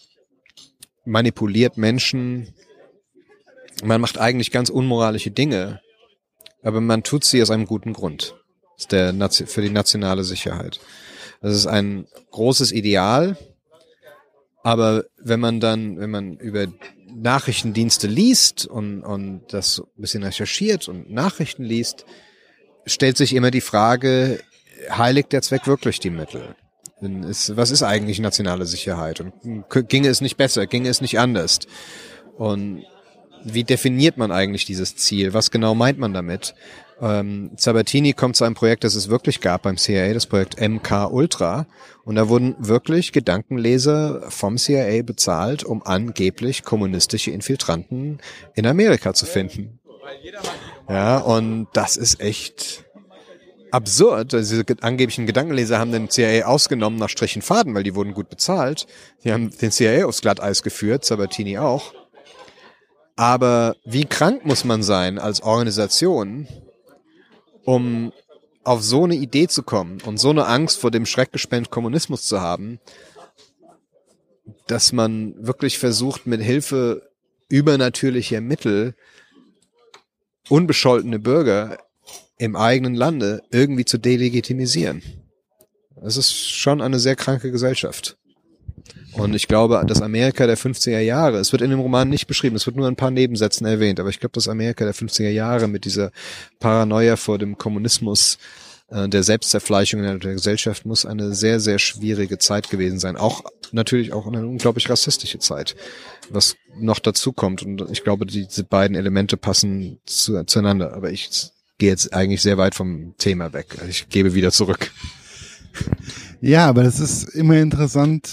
manipuliert 1.04 1.76
Menschen. 1.76 2.54
Man 3.82 4.00
macht 4.00 4.18
eigentlich 4.18 4.50
ganz 4.50 4.70
unmoralische 4.70 5.30
Dinge, 5.30 5.80
aber 6.62 6.80
man 6.80 7.02
tut 7.02 7.24
sie 7.24 7.42
aus 7.42 7.50
einem 7.50 7.66
guten 7.66 7.92
Grund. 7.92 8.36
Der, 8.90 9.14
für 9.30 9.62
die 9.62 9.70
nationale 9.70 10.24
Sicherheit. 10.24 10.80
Das 11.40 11.54
ist 11.54 11.66
ein 11.66 12.06
großes 12.30 12.72
Ideal, 12.72 13.36
aber 14.62 15.04
wenn 15.18 15.40
man 15.40 15.60
dann, 15.60 15.98
wenn 15.98 16.10
man 16.10 16.36
über 16.38 16.66
Nachrichtendienste 17.14 18.06
liest 18.06 18.66
und, 18.66 19.02
und 19.02 19.42
das 19.52 19.80
ein 19.80 20.00
bisschen 20.00 20.22
recherchiert 20.22 20.88
und 20.88 21.10
Nachrichten 21.10 21.64
liest, 21.64 22.06
stellt 22.86 23.16
sich 23.16 23.34
immer 23.34 23.50
die 23.50 23.60
Frage, 23.60 24.40
heiligt 24.90 25.32
der 25.32 25.42
Zweck 25.42 25.66
wirklich 25.66 26.00
die 26.00 26.10
Mittel? 26.10 26.56
Ist, 27.02 27.56
was 27.56 27.70
ist 27.70 27.82
eigentlich 27.82 28.20
nationale 28.20 28.64
Sicherheit? 28.64 29.20
Und 29.20 29.32
ginge 29.88 30.08
es 30.08 30.20
nicht 30.20 30.36
besser? 30.36 30.66
Ginge 30.66 30.88
es 30.88 31.00
nicht 31.00 31.18
anders? 31.18 31.60
Und 32.36 32.84
wie 33.44 33.64
definiert 33.64 34.16
man 34.16 34.30
eigentlich 34.30 34.64
dieses 34.64 34.96
Ziel? 34.96 35.34
Was 35.34 35.50
genau 35.50 35.74
meint 35.74 35.98
man 35.98 36.14
damit? 36.14 36.54
Ähm, 37.00 37.50
Sabatini 37.56 38.12
kommt 38.12 38.36
zu 38.36 38.44
einem 38.44 38.54
Projekt, 38.54 38.84
das 38.84 38.94
es 38.94 39.08
wirklich 39.08 39.40
gab 39.40 39.62
beim 39.62 39.76
CIA, 39.76 40.14
das 40.14 40.26
Projekt 40.26 40.60
MK 40.60 41.10
Ultra. 41.10 41.66
Und 42.04 42.14
da 42.14 42.28
wurden 42.28 42.54
wirklich 42.58 43.12
Gedankenleser 43.12 44.30
vom 44.30 44.56
CIA 44.56 45.02
bezahlt, 45.02 45.64
um 45.64 45.82
angeblich 45.84 46.62
kommunistische 46.62 47.32
Infiltranten 47.32 48.20
in 48.54 48.66
Amerika 48.66 49.14
zu 49.14 49.26
finden. 49.26 49.80
Ja, 50.88 51.18
und 51.18 51.66
das 51.72 51.96
ist 51.96 52.20
echt 52.20 52.84
absurd. 53.72 54.34
Also 54.34 54.62
diese 54.62 54.82
angeblichen 54.82 55.26
Gedankenleser 55.26 55.78
haben 55.78 55.92
den 55.92 56.08
CIA 56.08 56.46
ausgenommen 56.46 56.98
nach 56.98 57.08
Strichen 57.08 57.42
Faden, 57.42 57.74
weil 57.74 57.82
die 57.82 57.94
wurden 57.94 58.14
gut 58.14 58.28
bezahlt. 58.28 58.86
Die 59.24 59.32
haben 59.32 59.50
den 59.50 59.70
CIA 59.70 60.06
aufs 60.06 60.20
Glatteis 60.20 60.62
geführt, 60.62 61.04
Sabatini 61.04 61.58
auch. 61.58 61.94
Aber 63.16 63.76
wie 63.84 64.04
krank 64.04 64.44
muss 64.44 64.64
man 64.64 64.82
sein 64.82 65.18
als 65.18 65.42
Organisation, 65.42 66.48
um 67.64 68.12
auf 68.64 68.82
so 68.82 69.04
eine 69.04 69.16
Idee 69.16 69.48
zu 69.48 69.62
kommen 69.62 70.00
und 70.02 70.18
so 70.18 70.30
eine 70.30 70.46
Angst 70.46 70.78
vor 70.78 70.90
dem 70.90 71.06
Schreckgespenst 71.06 71.70
Kommunismus 71.70 72.22
zu 72.22 72.40
haben, 72.40 72.78
dass 74.66 74.92
man 74.92 75.34
wirklich 75.38 75.78
versucht, 75.78 76.26
mit 76.26 76.42
Hilfe 76.42 77.10
übernatürlicher 77.48 78.40
Mittel 78.40 78.94
unbescholtene 80.48 81.18
Bürger 81.18 81.78
im 82.42 82.56
eigenen 82.56 82.96
Lande 82.96 83.40
irgendwie 83.52 83.84
zu 83.84 83.98
delegitimisieren. 83.98 85.00
Das 86.02 86.16
ist 86.16 86.50
schon 86.50 86.80
eine 86.80 86.98
sehr 86.98 87.14
kranke 87.14 87.52
Gesellschaft. 87.52 88.16
Und 89.12 89.34
ich 89.34 89.46
glaube, 89.46 89.80
das 89.86 90.02
Amerika 90.02 90.48
der 90.48 90.58
50er 90.58 90.98
Jahre, 90.98 91.38
es 91.38 91.52
wird 91.52 91.62
in 91.62 91.70
dem 91.70 91.78
Roman 91.78 92.08
nicht 92.08 92.26
beschrieben, 92.26 92.56
es 92.56 92.66
wird 92.66 92.74
nur 92.74 92.88
ein 92.88 92.96
paar 92.96 93.12
Nebensätzen 93.12 93.64
erwähnt, 93.64 94.00
aber 94.00 94.08
ich 94.08 94.18
glaube, 94.18 94.32
das 94.32 94.48
Amerika 94.48 94.84
der 94.84 94.94
50er 94.94 95.28
Jahre 95.28 95.68
mit 95.68 95.84
dieser 95.84 96.10
Paranoia 96.58 97.14
vor 97.14 97.38
dem 97.38 97.58
Kommunismus, 97.58 98.38
äh, 98.88 99.08
der 99.08 99.22
Selbstzerfleischung 99.22 100.02
in 100.02 100.18
der 100.18 100.32
Gesellschaft 100.32 100.84
muss 100.84 101.06
eine 101.06 101.34
sehr, 101.36 101.60
sehr 101.60 101.78
schwierige 101.78 102.38
Zeit 102.38 102.70
gewesen 102.70 102.98
sein. 102.98 103.16
Auch 103.16 103.44
natürlich 103.70 104.12
auch 104.12 104.26
eine 104.26 104.44
unglaublich 104.44 104.90
rassistische 104.90 105.38
Zeit, 105.38 105.76
was 106.28 106.56
noch 106.76 106.98
dazu 106.98 107.32
kommt. 107.32 107.62
Und 107.62 107.88
ich 107.92 108.02
glaube, 108.02 108.26
diese 108.26 108.64
beiden 108.64 108.96
Elemente 108.96 109.36
passen 109.36 110.00
zu, 110.06 110.42
zueinander. 110.44 110.94
Aber 110.94 111.12
ich 111.12 111.52
gehe 111.82 111.90
jetzt 111.90 112.14
eigentlich 112.14 112.40
sehr 112.42 112.58
weit 112.58 112.76
vom 112.76 113.16
Thema 113.18 113.52
weg. 113.52 113.76
Ich 113.88 114.08
gebe 114.08 114.34
wieder 114.34 114.52
zurück. 114.52 114.92
Ja, 116.40 116.68
aber 116.68 116.84
das 116.84 117.00
ist 117.00 117.24
immer 117.34 117.56
interessant, 117.56 118.28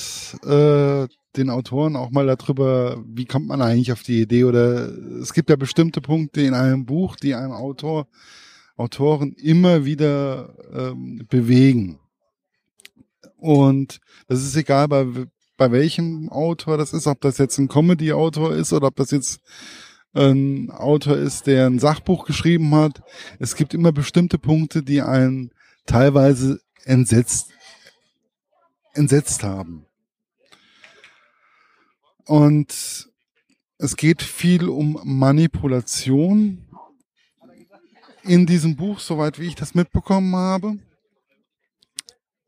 äh, 0.46 1.08
den 1.36 1.50
Autoren 1.50 1.96
auch 1.96 2.12
mal 2.12 2.28
darüber, 2.28 3.04
wie 3.08 3.26
kommt 3.26 3.48
man 3.48 3.64
eigentlich 3.64 3.92
auf 3.92 4.04
die 4.04 4.22
Idee 4.22 4.44
oder 4.44 4.90
es 5.20 5.34
gibt 5.34 5.50
ja 5.50 5.56
bestimmte 5.56 6.00
Punkte 6.00 6.42
in 6.42 6.54
einem 6.54 6.86
Buch, 6.86 7.16
die 7.16 7.34
einem 7.34 7.54
Autor, 7.54 8.08
Autoren 8.78 9.34
immer 9.34 9.84
wieder 9.84 10.54
ähm, 10.72 11.26
bewegen. 11.28 11.98
Und 13.36 14.00
das 14.28 14.44
ist 14.44 14.56
egal, 14.56 14.88
bei, 14.88 15.08
bei 15.58 15.72
welchem 15.72 16.30
Autor 16.30 16.78
das 16.78 16.94
ist, 16.94 17.08
ob 17.08 17.20
das 17.22 17.40
jetzt 17.40 17.58
ein 17.58 17.68
Comedy-Autor 17.68 18.54
ist 18.54 18.74
oder 18.74 18.90
ob 18.90 18.96
das 18.96 19.10
jetzt 19.10 19.42
ein 20.14 20.72
Autor 20.72 21.18
ist, 21.18 21.48
der 21.48 21.68
ein 21.68 21.80
Sachbuch 21.80 22.26
geschrieben 22.26 22.74
hat. 22.76 23.02
Es 23.40 23.56
gibt 23.56 23.74
immer 23.74 23.92
bestimmte 23.92 24.38
Punkte, 24.38 24.84
die 24.84 25.02
einen 25.02 25.52
teilweise 25.86 26.60
entsetzt 26.86 27.50
entsetzt 28.94 29.44
haben. 29.44 29.86
Und 32.26 33.10
es 33.78 33.96
geht 33.96 34.22
viel 34.22 34.68
um 34.68 35.00
Manipulation 35.04 36.68
in 38.24 38.46
diesem 38.46 38.76
Buch, 38.76 39.00
soweit 39.00 39.40
wie 39.40 39.48
ich 39.48 39.56
das 39.56 39.74
mitbekommen 39.74 40.36
habe. 40.36 40.78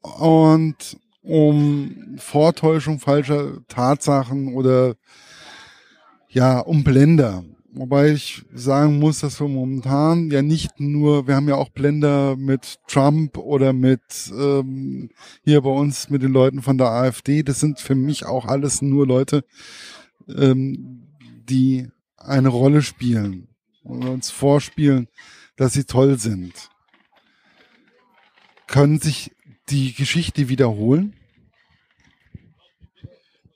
Und 0.02 0.98
um 1.22 2.18
Vortäuschung 2.18 3.00
falscher 3.00 3.66
Tatsachen 3.68 4.54
oder 4.54 4.96
ja, 6.32 6.60
um 6.60 6.84
Blender. 6.84 7.44
Wobei 7.74 8.12
ich 8.12 8.44
sagen 8.54 9.00
muss, 9.00 9.20
dass 9.20 9.40
wir 9.40 9.48
momentan 9.48 10.30
ja 10.30 10.42
nicht 10.42 10.80
nur, 10.80 11.28
wir 11.28 11.36
haben 11.36 11.48
ja 11.48 11.56
auch 11.56 11.70
Blender 11.70 12.36
mit 12.36 12.80
Trump 12.88 13.38
oder 13.38 13.72
mit 13.72 14.02
ähm, 14.38 15.10
hier 15.46 15.62
bei 15.62 15.70
uns 15.70 16.10
mit 16.10 16.22
den 16.22 16.34
Leuten 16.34 16.62
von 16.62 16.78
der 16.78 16.88
AfD. 16.88 17.44
Das 17.44 17.62
sind 17.62 17.80
für 17.80 17.96
mich 17.96 18.26
auch 18.26 18.46
alles 18.46 18.82
nur 18.82 19.08
Leute, 19.08 19.46
ähm, 20.28 21.08
die 21.50 21.88
eine 22.18 22.50
Rolle 22.50 22.82
spielen 22.82 23.48
und 23.84 24.04
uns 24.06 24.32
vorspielen, 24.32 25.08
dass 25.56 25.74
sie 25.74 25.86
toll 25.86 26.20
sind. 26.20 26.54
Können 28.68 29.00
sich 29.00 29.32
die 29.70 29.94
Geschichte 29.94 30.50
wiederholen? 30.50 31.16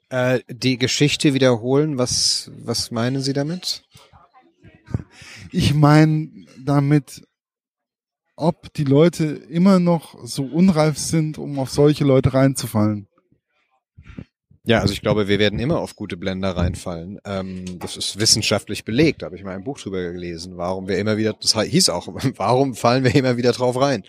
Äh, 0.09 0.41
die 0.47 0.77
Geschichte 0.77 1.33
wiederholen, 1.33 1.97
was, 1.97 2.51
was 2.57 2.91
meinen 2.91 3.21
Sie 3.21 3.33
damit? 3.33 3.83
Ich 5.51 5.73
meine 5.73 6.29
damit, 6.63 7.23
ob 8.35 8.73
die 8.73 8.83
Leute 8.83 9.25
immer 9.25 9.79
noch 9.79 10.17
so 10.25 10.43
unreif 10.43 10.97
sind, 10.97 11.37
um 11.37 11.57
auf 11.59 11.71
solche 11.71 12.03
Leute 12.03 12.33
reinzufallen. 12.33 13.07
Ja, 14.65 14.79
also 14.79 14.93
ich 14.93 15.01
glaube, 15.01 15.27
wir 15.27 15.37
werden 15.39 15.59
immer 15.59 15.79
auf 15.79 15.95
gute 15.95 16.17
Blender 16.17 16.57
reinfallen. 16.57 17.19
Ähm, 17.23 17.79
das 17.79 17.97
ist 17.97 18.19
wissenschaftlich 18.19 18.83
belegt, 18.83 19.21
habe 19.23 19.35
ich 19.35 19.43
mal 19.43 19.55
ein 19.55 19.63
Buch 19.63 19.79
drüber 19.79 20.01
gelesen, 20.11 20.57
warum 20.57 20.87
wir 20.87 20.97
immer 20.97 21.17
wieder, 21.17 21.33
das 21.39 21.59
hieß 21.59 21.89
auch, 21.89 22.07
warum 22.35 22.73
fallen 22.73 23.03
wir 23.03 23.13
immer 23.13 23.37
wieder 23.37 23.51
drauf 23.51 23.79
rein? 23.79 24.03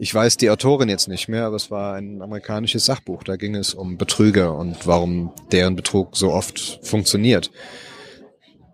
Ich 0.00 0.14
weiß 0.14 0.36
die 0.36 0.50
Autorin 0.50 0.88
jetzt 0.88 1.08
nicht 1.08 1.28
mehr, 1.28 1.46
aber 1.46 1.56
es 1.56 1.70
war 1.70 1.94
ein 1.94 2.22
amerikanisches 2.22 2.84
Sachbuch. 2.84 3.24
Da 3.24 3.34
ging 3.34 3.56
es 3.56 3.74
um 3.74 3.98
Betrüger 3.98 4.54
und 4.56 4.86
warum 4.86 5.32
deren 5.50 5.74
Betrug 5.74 6.16
so 6.16 6.32
oft 6.32 6.78
funktioniert. 6.82 7.50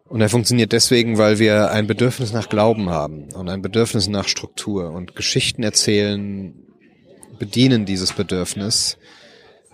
Und 0.07 0.21
er 0.21 0.29
funktioniert 0.29 0.73
deswegen, 0.73 1.17
weil 1.17 1.39
wir 1.39 1.71
ein 1.71 1.87
Bedürfnis 1.87 2.33
nach 2.33 2.51
Glauben 2.51 2.91
haben 2.91 3.33
und 3.33 3.49
ein 3.49 3.63
Bedürfnis 3.63 4.07
nach 4.07 4.29
Struktur 4.29 4.91
und 4.91 5.17
Geschichten 5.17 5.63
erzählen 5.63 6.55
bedienen 7.39 7.87
dieses 7.87 8.13
Bedürfnis. 8.13 8.99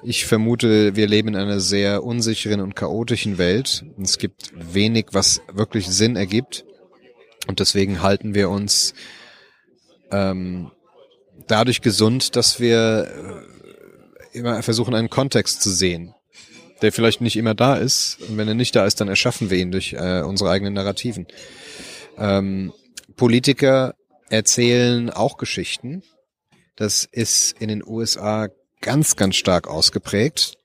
Ich 0.03 0.25
vermute, 0.25 0.97
wir 0.97 1.07
leben 1.07 1.29
in 1.29 1.37
einer 1.37 1.61
sehr 1.61 2.03
unsicheren 2.05 2.61
und 2.61 2.75
chaotischen 2.75 3.37
Welt. 3.37 3.85
Es 4.03 4.17
gibt 4.19 4.51
wenig, 4.55 5.09
was 5.13 5.43
wirklich 5.53 5.89
Sinn 5.89 6.17
ergibt. 6.17 6.65
Und 7.47 7.61
deswegen 7.61 8.03
halten 8.03 8.35
wir 8.35 8.49
uns 8.49 8.95
ähm, 10.11 10.71
dadurch 11.47 11.83
gesund, 11.83 12.37
dass 12.37 12.61
wir 12.61 13.45
äh, 14.33 14.39
immer 14.39 14.63
versuchen, 14.63 14.95
einen 14.95 15.11
Kontext 15.11 15.63
zu 15.63 15.71
sehen, 15.71 16.15
der 16.81 16.93
vielleicht 16.93 17.21
nicht 17.21 17.37
immer 17.37 17.55
da 17.55 17.77
ist. 17.77 18.19
Und 18.27 18.39
wenn 18.39 18.49
er 18.49 18.55
nicht 18.55 18.75
da 18.75 18.87
ist, 18.87 19.01
dann 19.01 19.09
erschaffen 19.09 19.51
wir 19.51 19.59
ihn 19.59 19.71
durch 19.73 19.93
äh, 19.93 20.23
unsere 20.23 20.51
eigenen 20.51 20.75
Narrativen. 20.75 21.27
Ähm, 22.17 22.73
Politiker 23.17 23.95
erzählen 24.31 25.11
auch 25.11 25.37
Geschichten. 25.37 26.03
Das 26.77 27.05
ist 27.05 27.53
in 27.61 27.69
den 27.69 27.85
USA 27.85 28.49
ganz, 28.81 29.17
ganz 29.17 29.37
stark 29.37 29.69
ausgeprägt. 29.69 30.59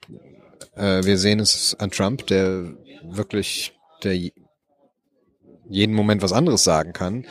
Äh, 0.75 1.03
wir 1.03 1.17
sehen 1.17 1.39
es 1.39 1.75
an 1.79 1.91
Trump, 1.91 2.27
der 2.27 2.73
wirklich, 3.03 3.73
der 4.03 4.17
jeden 5.67 5.95
Moment 5.95 6.21
was 6.21 6.33
anderes 6.33 6.63
sagen 6.63 6.93
kann. 6.93 7.25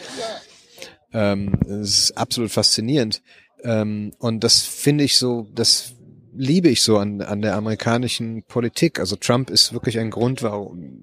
Ähm, 1.13 1.59
das 1.67 1.89
ist 1.91 2.19
absolut 2.19 2.51
faszinierend. 2.51 3.23
Ähm, 3.63 4.13
und 4.19 4.45
das 4.45 4.63
finde 4.63 5.05
ich 5.05 5.17
so, 5.17 5.49
das 5.55 5.95
liebe 6.37 6.69
ich 6.69 6.83
so 6.83 6.99
an, 6.99 7.21
an 7.21 7.43
der 7.43 7.55
amerikanischen 7.55 8.43
Politik. 8.43 8.99
Also 8.99 9.17
Trump 9.17 9.51
ist 9.51 9.73
wirklich 9.73 9.99
ein 9.99 10.11
Grund, 10.11 10.43
warum 10.43 11.01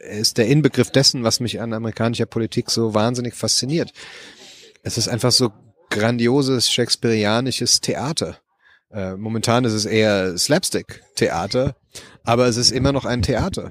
er 0.00 0.18
ist 0.18 0.38
der 0.38 0.46
Inbegriff 0.46 0.90
dessen, 0.90 1.24
was 1.24 1.40
mich 1.40 1.60
an 1.60 1.72
amerikanischer 1.72 2.26
Politik 2.26 2.70
so 2.70 2.94
wahnsinnig 2.94 3.34
fasziniert. 3.34 3.92
Es 4.82 4.96
ist 4.96 5.08
einfach 5.08 5.30
so 5.30 5.52
grandioses 5.90 6.70
shakespearianisches 6.70 7.80
Theater. 7.80 8.38
Äh, 8.92 9.14
momentan 9.16 9.64
ist 9.64 9.72
es 9.72 9.84
eher 9.84 10.36
Slapstick-Theater, 10.36 11.76
aber 12.24 12.46
es 12.46 12.56
ist 12.56 12.72
immer 12.72 12.92
noch 12.92 13.04
ein 13.04 13.22
Theater. 13.22 13.70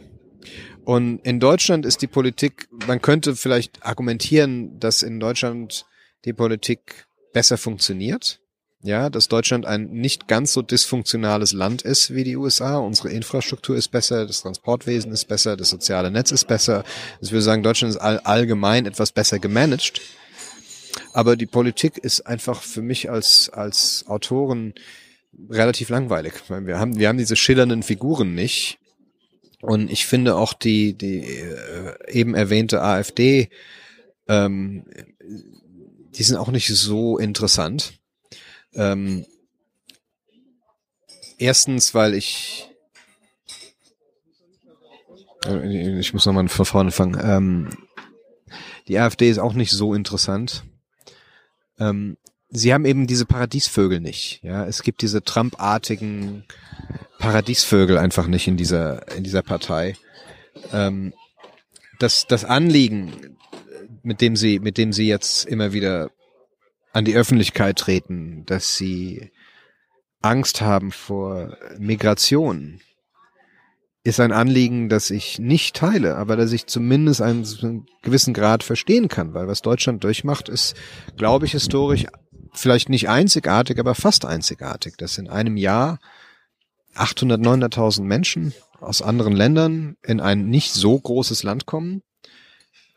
Und 0.85 1.19
in 1.23 1.39
Deutschland 1.39 1.85
ist 1.85 2.01
die 2.01 2.07
Politik, 2.07 2.67
man 2.87 3.01
könnte 3.01 3.35
vielleicht 3.35 3.85
argumentieren, 3.85 4.79
dass 4.79 5.03
in 5.03 5.19
Deutschland 5.19 5.85
die 6.25 6.33
Politik 6.33 7.07
besser 7.33 7.57
funktioniert. 7.57 8.39
Ja, 8.81 9.09
dass 9.09 9.27
Deutschland 9.27 9.65
ein 9.65 9.89
nicht 9.91 10.29
ganz 10.29 10.53
so 10.53 10.61
dysfunktionales 10.61 11.51
Land 11.51 11.81
ist 11.81 12.15
wie 12.15 12.23
die 12.23 12.37
USA. 12.37 12.77
Unsere 12.77 13.09
Infrastruktur 13.09 13.75
ist 13.75 13.89
besser, 13.89 14.25
das 14.25 14.41
Transportwesen 14.41 15.11
ist 15.11 15.25
besser, 15.25 15.57
das 15.57 15.69
soziale 15.69 16.09
Netz 16.11 16.31
ist 16.31 16.47
besser. 16.47 16.85
Also 17.15 17.23
ich 17.23 17.31
würde 17.33 17.41
sagen, 17.41 17.61
Deutschland 17.61 17.93
ist 17.93 17.99
all, 17.99 18.19
allgemein 18.19 18.85
etwas 18.85 19.11
besser 19.11 19.37
gemanagt. 19.37 19.99
Aber 21.11 21.35
die 21.35 21.45
Politik 21.45 21.97
ist 21.97 22.21
einfach 22.21 22.61
für 22.61 22.81
mich 22.81 23.09
als, 23.09 23.49
als 23.49 24.05
Autoren 24.07 24.73
relativ 25.49 25.89
langweilig. 25.89 26.33
Wir 26.47 26.79
haben, 26.79 26.97
wir 26.97 27.07
haben 27.07 27.17
diese 27.17 27.35
schillernden 27.35 27.83
Figuren 27.83 28.35
nicht. 28.35 28.79
Und 29.61 29.91
ich 29.91 30.05
finde 30.05 30.35
auch 30.35 30.53
die, 30.53 30.97
die 30.97 31.19
äh, 31.19 32.11
eben 32.11 32.33
erwähnte 32.33 32.81
AfD, 32.81 33.49
ähm, 34.27 34.85
die 35.21 36.23
sind 36.23 36.37
auch 36.37 36.49
nicht 36.49 36.69
so 36.69 37.17
interessant. 37.17 37.99
Ähm, 38.73 39.25
erstens, 41.37 41.93
weil 41.93 42.13
ich 42.13 42.69
äh, 45.45 45.99
ich 45.99 46.13
muss 46.13 46.25
nochmal 46.25 46.47
von 46.47 46.65
vorne 46.65 46.91
fangen. 46.91 47.19
Ähm, 47.21 47.87
die 48.87 48.97
AfD 48.97 49.29
ist 49.29 49.39
auch 49.39 49.53
nicht 49.53 49.71
so 49.71 49.93
interessant. 49.93 50.63
Ähm, 51.79 52.17
sie 52.49 52.73
haben 52.73 52.85
eben 52.85 53.07
diese 53.07 53.25
Paradiesvögel 53.25 53.99
nicht. 53.99 54.41
Ja, 54.43 54.65
es 54.65 54.83
gibt 54.83 55.01
diese 55.01 55.23
Trump-artigen 55.23 56.43
Paradiesvögel 57.19 57.97
einfach 57.97 58.27
nicht 58.27 58.47
in 58.47 58.57
dieser 58.57 59.11
in 59.15 59.23
dieser 59.23 59.41
Partei. 59.43 59.95
Ähm, 60.73 61.13
das 61.99 62.27
das 62.27 62.45
Anliegen, 62.45 63.37
mit 64.03 64.21
dem 64.21 64.35
sie 64.35 64.59
mit 64.59 64.77
dem 64.77 64.93
sie 64.93 65.07
jetzt 65.07 65.45
immer 65.45 65.73
wieder 65.73 66.11
an 66.91 67.05
die 67.05 67.15
Öffentlichkeit 67.15 67.77
treten, 67.77 68.45
dass 68.45 68.75
sie 68.75 69.31
Angst 70.21 70.61
haben 70.61 70.91
vor 70.91 71.57
Migration, 71.77 72.81
ist 74.03 74.19
ein 74.19 74.31
Anliegen, 74.31 74.89
das 74.89 75.11
ich 75.11 75.39
nicht 75.39 75.75
teile, 75.75 76.15
aber 76.15 76.35
dass 76.35 76.51
ich 76.51 76.65
zumindest 76.65 77.21
einen 77.21 77.85
gewissen 78.01 78.33
Grad 78.33 78.63
verstehen 78.63 79.07
kann, 79.07 79.33
weil 79.33 79.47
was 79.47 79.61
Deutschland 79.61 80.03
durchmacht, 80.03 80.49
ist, 80.49 80.75
glaube 81.15 81.45
ich, 81.45 81.51
historisch 81.51 82.05
vielleicht 82.53 82.89
nicht 82.89 83.09
einzigartig, 83.09 83.79
aber 83.79 83.95
fast 83.95 84.25
einzigartig, 84.25 84.95
dass 84.97 85.17
in 85.17 85.29
einem 85.29 85.57
Jahr 85.57 85.99
800, 86.95 87.39
900.000 87.39 88.01
Menschen 88.01 88.53
aus 88.79 89.01
anderen 89.01 89.35
Ländern 89.35 89.97
in 90.03 90.19
ein 90.19 90.49
nicht 90.49 90.73
so 90.73 90.97
großes 90.97 91.43
Land 91.43 91.65
kommen 91.65 92.01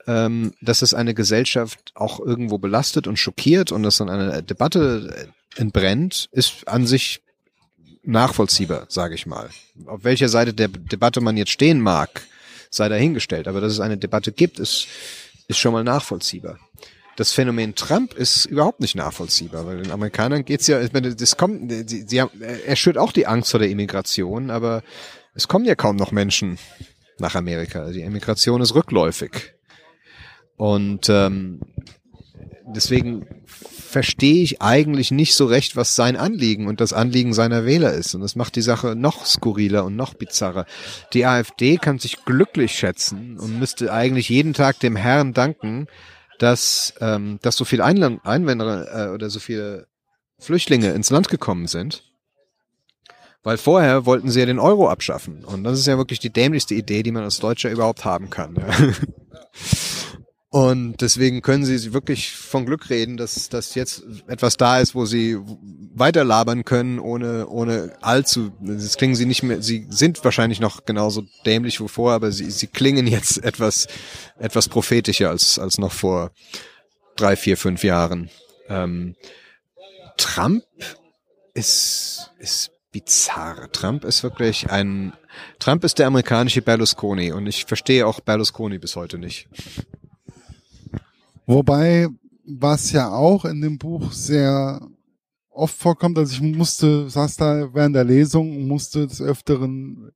ähm, 0.06 0.52
dass 0.60 0.82
es 0.82 0.94
eine 0.94 1.14
Gesellschaft 1.14 1.92
auch 1.94 2.20
irgendwo 2.20 2.58
belastet 2.58 3.06
und 3.06 3.18
schockiert 3.18 3.72
und 3.72 3.82
dass 3.82 3.98
dann 3.98 4.08
eine 4.08 4.42
Debatte 4.42 5.28
entbrennt, 5.56 6.28
ist 6.32 6.66
an 6.66 6.86
sich 6.86 7.22
nachvollziehbar, 8.02 8.86
sage 8.88 9.14
ich 9.14 9.26
mal. 9.26 9.50
Auf 9.86 10.04
welcher 10.04 10.28
Seite 10.28 10.54
der 10.54 10.68
Debatte 10.68 11.20
man 11.20 11.36
jetzt 11.36 11.52
stehen 11.52 11.80
mag, 11.80 12.22
sei 12.70 12.88
dahingestellt. 12.88 13.46
Aber 13.46 13.60
dass 13.60 13.72
es 13.72 13.80
eine 13.80 13.96
Debatte 13.96 14.32
gibt, 14.32 14.58
ist, 14.58 14.88
ist 15.46 15.58
schon 15.58 15.72
mal 15.72 15.84
nachvollziehbar. 15.84 16.58
Das 17.16 17.32
Phänomen 17.32 17.74
Trump 17.74 18.14
ist 18.14 18.46
überhaupt 18.46 18.80
nicht 18.80 18.94
nachvollziehbar, 18.94 19.66
weil 19.66 19.82
den 19.82 19.90
Amerikanern 19.90 20.44
geht's 20.44 20.66
ja, 20.66 20.80
das 20.86 21.36
kommt, 21.36 21.70
sie, 21.88 22.04
sie 22.06 22.20
haben, 22.20 22.30
er 22.40 22.76
schürt 22.76 22.96
auch 22.96 23.12
die 23.12 23.26
Angst 23.26 23.50
vor 23.50 23.60
der 23.60 23.68
Immigration, 23.68 24.50
aber 24.50 24.82
es 25.34 25.48
kommen 25.48 25.64
ja 25.64 25.74
kaum 25.74 25.96
noch 25.96 26.10
Menschen 26.10 26.58
nach 27.18 27.34
Amerika. 27.34 27.90
Die 27.90 28.00
Immigration 28.00 28.60
ist 28.60 28.74
rückläufig. 28.74 29.54
Und 30.56 31.08
ähm, 31.08 31.60
deswegen 32.66 33.26
verstehe 33.46 34.42
ich 34.42 34.62
eigentlich 34.62 35.10
nicht 35.10 35.34
so 35.34 35.46
recht, 35.46 35.76
was 35.76 35.94
sein 35.94 36.16
Anliegen 36.16 36.66
und 36.66 36.80
das 36.80 36.92
Anliegen 36.92 37.34
seiner 37.34 37.66
Wähler 37.66 37.92
ist. 37.92 38.14
Und 38.14 38.22
das 38.22 38.36
macht 38.36 38.56
die 38.56 38.62
Sache 38.62 38.94
noch 38.96 39.26
skurriler 39.26 39.84
und 39.84 39.96
noch 39.96 40.14
bizarrer. 40.14 40.66
Die 41.12 41.26
AfD 41.26 41.76
kann 41.76 41.98
sich 41.98 42.24
glücklich 42.24 42.72
schätzen 42.72 43.38
und 43.38 43.58
müsste 43.58 43.92
eigentlich 43.92 44.28
jeden 44.28 44.54
Tag 44.54 44.80
dem 44.80 44.96
Herrn 44.96 45.34
danken, 45.34 45.88
dass, 46.38 46.94
ähm, 47.00 47.38
dass 47.42 47.56
so 47.56 47.64
viele 47.64 47.84
Einland 47.84 48.24
Einwanderer 48.24 49.08
äh, 49.08 49.14
oder 49.14 49.30
so 49.30 49.40
viele 49.40 49.86
Flüchtlinge 50.38 50.92
ins 50.92 51.10
Land 51.10 51.28
gekommen 51.28 51.66
sind. 51.66 52.04
Weil 53.44 53.58
vorher 53.58 54.06
wollten 54.06 54.30
sie 54.30 54.40
ja 54.40 54.46
den 54.46 54.60
Euro 54.60 54.88
abschaffen. 54.88 55.44
Und 55.44 55.64
das 55.64 55.78
ist 55.78 55.86
ja 55.86 55.96
wirklich 55.96 56.20
die 56.20 56.32
dämlichste 56.32 56.74
Idee, 56.74 57.02
die 57.02 57.10
man 57.10 57.24
als 57.24 57.38
Deutscher 57.38 57.70
überhaupt 57.70 58.04
haben 58.04 58.30
kann. 58.30 58.56
Ja. 58.56 58.92
Und 60.52 61.00
deswegen 61.00 61.40
können 61.40 61.64
sie 61.64 61.94
wirklich 61.94 62.32
von 62.32 62.66
Glück 62.66 62.90
reden, 62.90 63.16
dass, 63.16 63.48
dass 63.48 63.74
jetzt 63.74 64.04
etwas 64.26 64.58
da 64.58 64.80
ist, 64.80 64.94
wo 64.94 65.06
sie 65.06 65.38
weiter 65.94 66.24
labern 66.24 66.66
können, 66.66 66.98
ohne, 66.98 67.46
ohne 67.48 67.96
allzu, 68.02 68.52
das 68.60 68.98
klingen 68.98 69.14
sie 69.14 69.24
nicht 69.24 69.42
mehr, 69.42 69.62
sie 69.62 69.86
sind 69.88 70.22
wahrscheinlich 70.24 70.60
noch 70.60 70.84
genauso 70.84 71.22
dämlich 71.46 71.80
wie 71.80 71.88
vorher, 71.88 72.16
aber 72.16 72.32
sie, 72.32 72.50
sie 72.50 72.66
klingen 72.66 73.06
jetzt 73.06 73.38
etwas, 73.42 73.86
etwas 74.38 74.68
prophetischer 74.68 75.30
als, 75.30 75.58
als 75.58 75.78
noch 75.78 75.92
vor 75.92 76.32
drei, 77.16 77.34
vier, 77.34 77.56
fünf 77.56 77.82
Jahren. 77.82 78.28
Ähm, 78.68 79.16
Trump 80.18 80.64
ist, 81.54 82.30
ist 82.38 82.72
bizarr. 82.92 83.72
Trump 83.72 84.04
ist 84.04 84.22
wirklich 84.22 84.68
ein, 84.70 85.14
Trump 85.58 85.82
ist 85.82 85.98
der 85.98 86.08
amerikanische 86.08 86.60
Berlusconi 86.60 87.32
und 87.32 87.46
ich 87.46 87.64
verstehe 87.64 88.06
auch 88.06 88.20
Berlusconi 88.20 88.76
bis 88.76 88.96
heute 88.96 89.16
nicht. 89.16 89.48
Wobei, 91.46 92.08
was 92.44 92.92
ja 92.92 93.10
auch 93.10 93.44
in 93.44 93.60
dem 93.60 93.78
Buch 93.78 94.12
sehr 94.12 94.80
oft 95.50 95.76
vorkommt, 95.76 96.18
also 96.18 96.32
ich 96.34 96.56
musste, 96.56 97.10
saß 97.10 97.36
da 97.36 97.74
während 97.74 97.94
der 97.94 98.04
Lesung 98.04 98.56
und 98.56 98.68
musste 98.68 99.06
des 99.06 99.20
Öfteren 99.20 100.12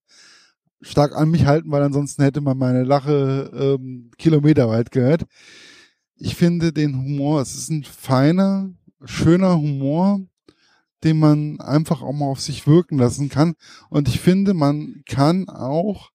stark 0.81 1.15
an 1.17 1.31
mich 1.31 1.47
halten, 1.47 1.71
weil 1.71 1.83
ansonsten 1.83 2.23
hätte 2.23 2.41
man 2.41 2.59
meine 2.59 2.85
Lache 2.85 3.51
ähm, 3.55 4.11
kilometerweit 4.19 4.91
gehört. 4.91 5.27
Ich 6.17 6.35
finde 6.35 6.73
den 6.73 6.97
Humor, 6.97 7.41
es 7.41 7.55
ist 7.55 7.71
ein 7.71 7.85
feiner, 7.85 8.71
schöner 9.05 9.57
Humor, 9.57 10.21
den 11.05 11.19
man 11.19 11.61
einfach 11.61 12.03
auch 12.03 12.13
mal 12.13 12.27
auf 12.27 12.41
sich 12.41 12.67
wirken 12.67 12.99
lassen 12.99 13.29
kann. 13.29 13.55
Und 13.91 14.09
ich 14.09 14.21
finde, 14.21 14.55
man 14.55 15.03
kann 15.07 15.49
auch 15.49 16.11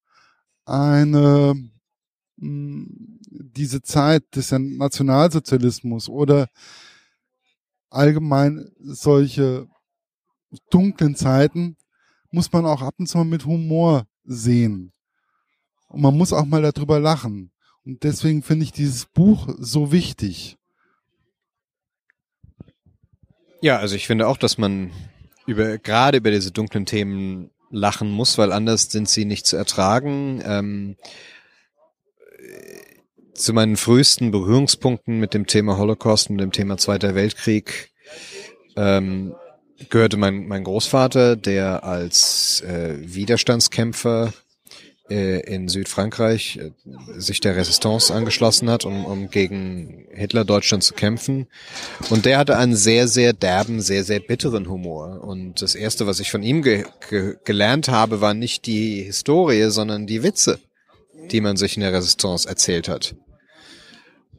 eine 0.65 1.55
diese 2.41 3.81
Zeit 3.83 4.23
des 4.35 4.51
Nationalsozialismus 4.51 6.09
oder 6.09 6.47
allgemein 7.89 8.71
solche 8.79 9.67
dunklen 10.71 11.15
Zeiten 11.15 11.77
muss 12.31 12.51
man 12.51 12.65
auch 12.65 12.81
ab 12.81 12.95
und 12.97 13.07
zu 13.07 13.17
mal 13.17 13.25
mit 13.25 13.45
Humor 13.45 14.07
sehen. 14.23 14.91
Und 15.89 16.01
man 16.01 16.17
muss 16.17 16.33
auch 16.33 16.45
mal 16.45 16.61
darüber 16.61 16.99
lachen. 16.99 17.51
Und 17.85 18.03
deswegen 18.03 18.41
finde 18.41 18.63
ich 18.63 18.71
dieses 18.71 19.05
Buch 19.05 19.49
so 19.59 19.91
wichtig. 19.91 20.57
Ja, 23.61 23.77
also 23.77 23.95
ich 23.95 24.07
finde 24.07 24.27
auch, 24.27 24.37
dass 24.37 24.57
man 24.57 24.91
über, 25.45 25.77
gerade 25.77 26.17
über 26.17 26.31
diese 26.31 26.51
dunklen 26.51 26.85
Themen 26.85 27.51
lachen 27.69 28.09
muss, 28.11 28.37
weil 28.37 28.51
anders 28.51 28.91
sind 28.91 29.09
sie 29.09 29.25
nicht 29.25 29.45
zu 29.45 29.57
ertragen. 29.57 30.41
Ähm, 30.43 30.95
zu 33.33 33.53
meinen 33.53 33.77
frühesten 33.77 34.31
Berührungspunkten 34.31 35.19
mit 35.19 35.33
dem 35.33 35.47
Thema 35.47 35.77
Holocaust 35.77 36.29
und 36.29 36.37
dem 36.37 36.51
Thema 36.51 36.77
Zweiter 36.77 37.15
Weltkrieg 37.15 37.91
ähm, 38.75 39.33
gehörte 39.89 40.17
mein, 40.17 40.47
mein 40.47 40.63
Großvater, 40.63 41.35
der 41.35 41.83
als 41.83 42.61
äh, 42.61 42.95
Widerstandskämpfer 42.99 44.33
äh, 45.09 45.41
in 45.41 45.67
Südfrankreich 45.67 46.57
äh, 46.57 46.71
sich 47.19 47.41
der 47.41 47.55
Resistance 47.55 48.13
angeschlossen 48.13 48.69
hat, 48.69 48.85
um, 48.85 49.05
um 49.05 49.29
gegen 49.29 50.05
Hitler-Deutschland 50.13 50.83
zu 50.83 50.93
kämpfen. 50.93 51.47
Und 52.09 52.25
der 52.25 52.37
hatte 52.37 52.57
einen 52.57 52.75
sehr, 52.75 53.07
sehr 53.07 53.33
derben, 53.33 53.81
sehr, 53.81 54.03
sehr 54.03 54.19
bitteren 54.19 54.69
Humor. 54.69 55.21
Und 55.23 55.61
das 55.61 55.75
Erste, 55.75 56.07
was 56.07 56.19
ich 56.19 56.31
von 56.31 56.43
ihm 56.43 56.61
ge 56.61 56.85
ge 57.09 57.35
gelernt 57.43 57.89
habe, 57.89 58.21
war 58.21 58.33
nicht 58.33 58.65
die 58.67 59.03
Historie, 59.03 59.69
sondern 59.69 60.07
die 60.07 60.23
Witze, 60.23 60.59
die 61.29 61.41
man 61.41 61.57
sich 61.57 61.75
in 61.75 61.81
der 61.81 61.93
Resistance 61.93 62.47
erzählt 62.47 62.87
hat. 62.87 63.15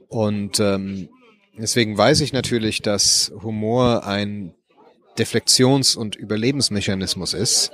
Und 0.09 0.61
ähm, 0.61 1.09
deswegen 1.57 1.97
weiß 1.97 2.21
ich 2.21 2.33
natürlich, 2.33 2.83
dass 2.83 3.33
Humor 3.43 4.07
ein 4.07 4.55
Deflektions- 5.19 5.97
und 5.97 6.17
Überlebensmechanismus 6.17 7.35
ist, 7.35 7.71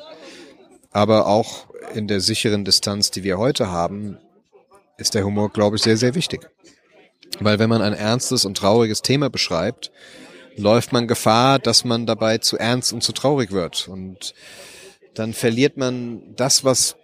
aber 0.90 1.26
auch 1.26 1.66
in 1.94 2.08
der 2.08 2.20
sicheren 2.20 2.64
Distanz, 2.64 3.10
die 3.10 3.24
wir 3.24 3.38
heute 3.38 3.70
haben, 3.70 4.18
ist 4.98 5.14
der 5.14 5.24
Humor, 5.24 5.50
glaube 5.50 5.76
ich, 5.76 5.82
sehr, 5.82 5.96
sehr 5.96 6.14
wichtig. 6.14 6.48
Weil 7.40 7.58
wenn 7.58 7.70
man 7.70 7.82
ein 7.82 7.92
ernstes 7.92 8.44
und 8.44 8.56
trauriges 8.56 9.02
Thema 9.02 9.30
beschreibt, 9.30 9.92
läuft 10.56 10.92
man 10.92 11.06
Gefahr, 11.06 11.58
dass 11.58 11.84
man 11.84 12.06
dabei 12.06 12.38
zu 12.38 12.58
ernst 12.58 12.92
und 12.92 13.02
zu 13.02 13.12
traurig 13.12 13.52
wird. 13.52 13.88
Und 13.88 14.34
dann 15.14 15.32
verliert 15.32 15.76
man 15.76 16.34
das, 16.34 16.64
was 16.64 16.96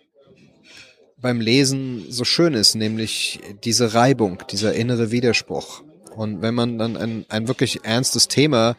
beim 1.25 1.41
Lesen 1.41 2.05
so 2.11 2.25
schön 2.25 2.53
ist, 2.53 2.75
nämlich 2.75 3.41
diese 3.65 3.95
Reibung, 3.95 4.43
dieser 4.51 4.75
innere 4.75 5.11
Widerspruch. 5.11 5.83
Und 6.15 6.43
wenn 6.43 6.55
man 6.55 6.77
dann 6.77 6.99
ein, 6.99 7.25
ein 7.31 7.49
wirklich 7.49 7.83
ernstes 7.83 8.29
Thema 8.29 8.77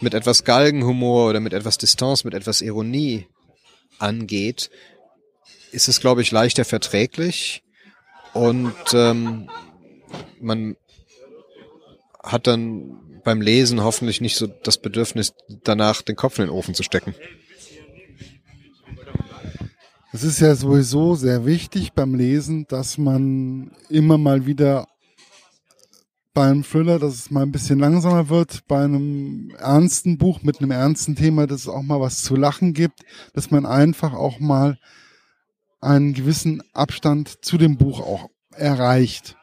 mit 0.00 0.14
etwas 0.14 0.44
Galgenhumor 0.44 1.30
oder 1.30 1.40
mit 1.40 1.52
etwas 1.52 1.76
Distanz, 1.76 2.22
mit 2.22 2.32
etwas 2.32 2.62
Ironie 2.62 3.26
angeht, 3.98 4.70
ist 5.72 5.88
es, 5.88 5.98
glaube 5.98 6.22
ich, 6.22 6.30
leichter 6.30 6.64
verträglich 6.64 7.64
und 8.34 8.72
ähm, 8.92 9.50
man 10.40 10.76
hat 12.22 12.46
dann 12.46 13.20
beim 13.24 13.40
Lesen 13.40 13.82
hoffentlich 13.82 14.20
nicht 14.20 14.36
so 14.36 14.46
das 14.46 14.78
Bedürfnis, 14.78 15.34
danach 15.64 16.02
den 16.02 16.14
Kopf 16.14 16.38
in 16.38 16.44
den 16.44 16.54
Ofen 16.54 16.74
zu 16.74 16.84
stecken. 16.84 17.16
Es 20.14 20.22
ist 20.22 20.38
ja 20.38 20.54
sowieso 20.54 21.16
sehr 21.16 21.44
wichtig 21.44 21.92
beim 21.92 22.14
Lesen, 22.14 22.66
dass 22.68 22.98
man 22.98 23.72
immer 23.88 24.16
mal 24.16 24.46
wieder 24.46 24.86
bei 26.32 26.46
einem 26.46 26.62
Thriller, 26.62 27.00
dass 27.00 27.14
es 27.14 27.30
mal 27.32 27.42
ein 27.42 27.50
bisschen 27.50 27.80
langsamer 27.80 28.28
wird, 28.28 28.64
bei 28.68 28.84
einem 28.84 29.50
ernsten 29.58 30.16
Buch 30.16 30.40
mit 30.44 30.60
einem 30.60 30.70
ernsten 30.70 31.16
Thema, 31.16 31.48
dass 31.48 31.62
es 31.62 31.68
auch 31.68 31.82
mal 31.82 32.00
was 32.00 32.22
zu 32.22 32.36
lachen 32.36 32.74
gibt, 32.74 33.00
dass 33.32 33.50
man 33.50 33.66
einfach 33.66 34.12
auch 34.12 34.38
mal 34.38 34.78
einen 35.80 36.14
gewissen 36.14 36.62
Abstand 36.72 37.44
zu 37.44 37.58
dem 37.58 37.76
Buch 37.76 37.98
auch 37.98 38.30
erreicht, 38.52 39.36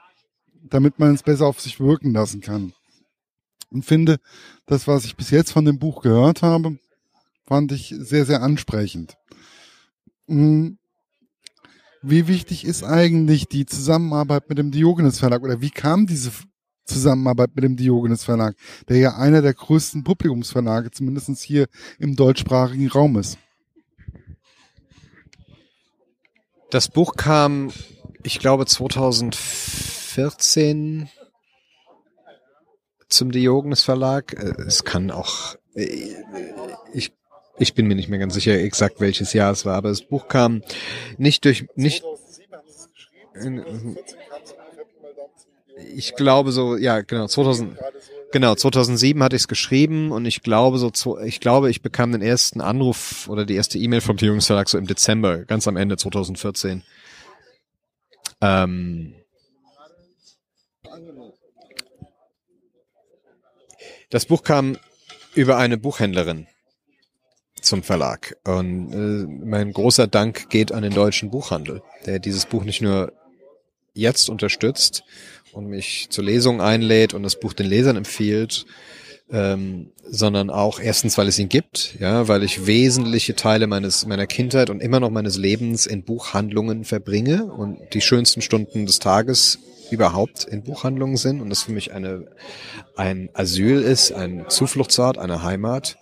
damit 0.64 1.00
man 1.00 1.14
es 1.14 1.24
besser 1.24 1.48
auf 1.48 1.60
sich 1.60 1.82
wirken 1.82 2.14
lassen 2.14 2.40
kann. 2.40 2.72
Und 3.72 3.84
finde, 3.84 4.20
das, 4.68 4.88
was 4.88 5.04
ich 5.04 5.18
bis 5.18 5.32
jetzt 5.32 5.52
von 5.52 5.66
dem 5.66 5.80
Buch 5.80 6.02
gehört 6.02 6.44
habe, 6.44 6.80
fand 7.46 7.74
ich 7.74 7.94
sehr, 8.00 8.26
sehr 8.26 8.42
ansprechend. 8.42 9.18
Hm. 10.32 10.80
Wie 12.02 12.28
wichtig 12.28 12.66
ist 12.66 12.84
eigentlich 12.84 13.48
die 13.48 13.68
Zusammenarbeit 13.68 14.50
mit 14.50 14.58
dem 14.58 14.72
Diogenes 14.72 15.20
Verlag 15.20 15.44
oder 15.44 15.62
wie 15.62 15.70
kam 15.70 16.08
diese 16.08 16.32
Zusammenarbeit 16.86 17.52
mit 17.54 17.64
dem 17.66 17.76
Diogenes 17.76 18.24
Verlag, 18.24 18.56
der 18.88 18.98
ja 18.98 19.18
einer 19.18 19.42
der 19.42 19.54
größten 19.54 20.06
Publikumsverlage, 20.06 20.92
zumindest 20.92 21.38
hier 21.42 21.68
im 22.00 22.16
deutschsprachigen 22.16 22.88
Raum 22.88 23.18
ist. 23.18 23.38
Das 26.72 26.88
Buch 26.88 27.16
kam, 27.18 27.72
ich 28.24 28.40
glaube, 28.40 28.66
2014 28.66 31.10
zum 33.10 33.32
Diogenes 33.32 33.84
Verlag. 33.84 34.34
Äh, 34.34 34.56
es 34.66 34.86
kann 34.86 35.12
auch, 35.12 35.58
äh, 35.76 36.16
ich, 36.94 37.12
ich 37.62 37.76
bin 37.76 37.88
mir 37.88 37.96
nicht 37.96 38.10
mehr 38.10 38.20
ganz 38.20 38.34
sicher 38.34 38.60
exakt 38.60 39.00
welches 39.00 39.34
Jahr 39.34 39.52
es 39.52 39.66
war, 39.66 39.76
aber 39.76 39.90
das 39.90 40.02
Buch 40.02 40.28
kam 40.28 40.64
nicht 41.18 41.46
durch, 41.46 41.68
nicht, 41.76 42.04
ich 45.96 46.16
glaube 46.16 46.52
so, 46.52 46.76
ja, 46.76 47.02
genau, 47.02 47.28
2000, 47.28 47.78
genau, 48.32 48.56
2007 48.56 49.22
hatte 49.22 49.36
ich 49.36 49.44
es 49.44 49.48
geschrieben 49.48 50.12
und 50.12 50.26
ich 50.26 50.42
glaube 50.42 50.80
so, 50.80 51.20
ich 51.20 51.40
glaube, 51.40 51.70
ich 51.70 51.84
bekam 51.84 52.12
den 52.12 52.24
ersten 52.24 52.62
Anruf 52.62 53.30
oder 53.30 53.46
die 53.46 53.56
erste 53.56 53.78
E-Mail 53.78 54.02
vom 54.02 54.18
Verlag 54.18 54.68
so 54.68 54.78
im 54.78 54.88
Dezember, 54.88 55.46
ganz 55.46 55.68
am 55.68 55.78
Ende 55.78 55.98
2014. 55.98 56.84
Ähm, 58.42 59.14
das 64.10 64.26
Buch 64.26 64.44
kam 64.44 64.78
über 65.36 65.58
eine 65.58 65.78
Buchhändlerin 65.78 66.48
zum 67.60 67.84
Verlag. 67.84 68.38
Und 68.46 68.94
äh, 68.94 69.46
mein 69.46 69.74
großer 69.74 70.08
Dank 70.08 70.50
geht 70.50 70.72
an 70.72 70.84
den 70.84 70.94
deutschen 70.94 71.32
Buchhandel, 71.32 71.82
der 72.06 72.20
dieses 72.20 72.46
Buch 72.46 72.64
nicht 72.64 72.82
nur 72.82 73.14
jetzt 73.94 74.30
unterstützt 74.30 75.04
und 75.52 75.68
mich 75.68 76.08
zur 76.10 76.24
Lesung 76.24 76.62
einlädt 76.62 77.14
und 77.14 77.24
das 77.24 77.40
Buch 77.40 77.54
den 77.54 77.68
Lesern 77.68 77.98
empfiehlt, 77.98 78.66
ähm, 79.32 79.92
sondern 80.04 80.50
auch 80.50 80.80
erstens, 80.80 81.18
weil 81.18 81.28
es 81.28 81.40
ihn 81.40 81.50
gibt, 81.50 81.96
ja, 82.00 82.28
weil 82.28 82.44
ich 82.44 82.68
wesentliche 82.68 83.36
Teile 83.36 83.68
meines 83.68 84.06
meiner 84.06 84.28
Kindheit 84.28 84.70
und 84.70 84.82
immer 84.82 85.00
noch 85.00 85.10
meines 85.10 85.38
Lebens 85.38 85.86
in 85.86 86.04
Buchhandlungen 86.04 86.84
verbringe 86.84 87.46
und 87.46 87.80
die 87.94 88.02
schönsten 88.02 88.42
Stunden 88.42 88.86
des 88.86 89.00
Tages 89.00 89.60
überhaupt 89.90 90.46
in 90.46 90.64
Buchhandlungen 90.64 91.18
sind 91.18 91.42
und 91.42 91.50
das 91.50 91.64
für 91.64 91.72
mich 91.72 91.94
eine 91.94 92.28
ein 92.96 93.30
Asyl 93.34 93.82
ist, 93.82 94.12
ein 94.12 94.46
Zufluchtsort, 94.50 95.18
eine 95.18 95.44
Heimat, 95.44 95.98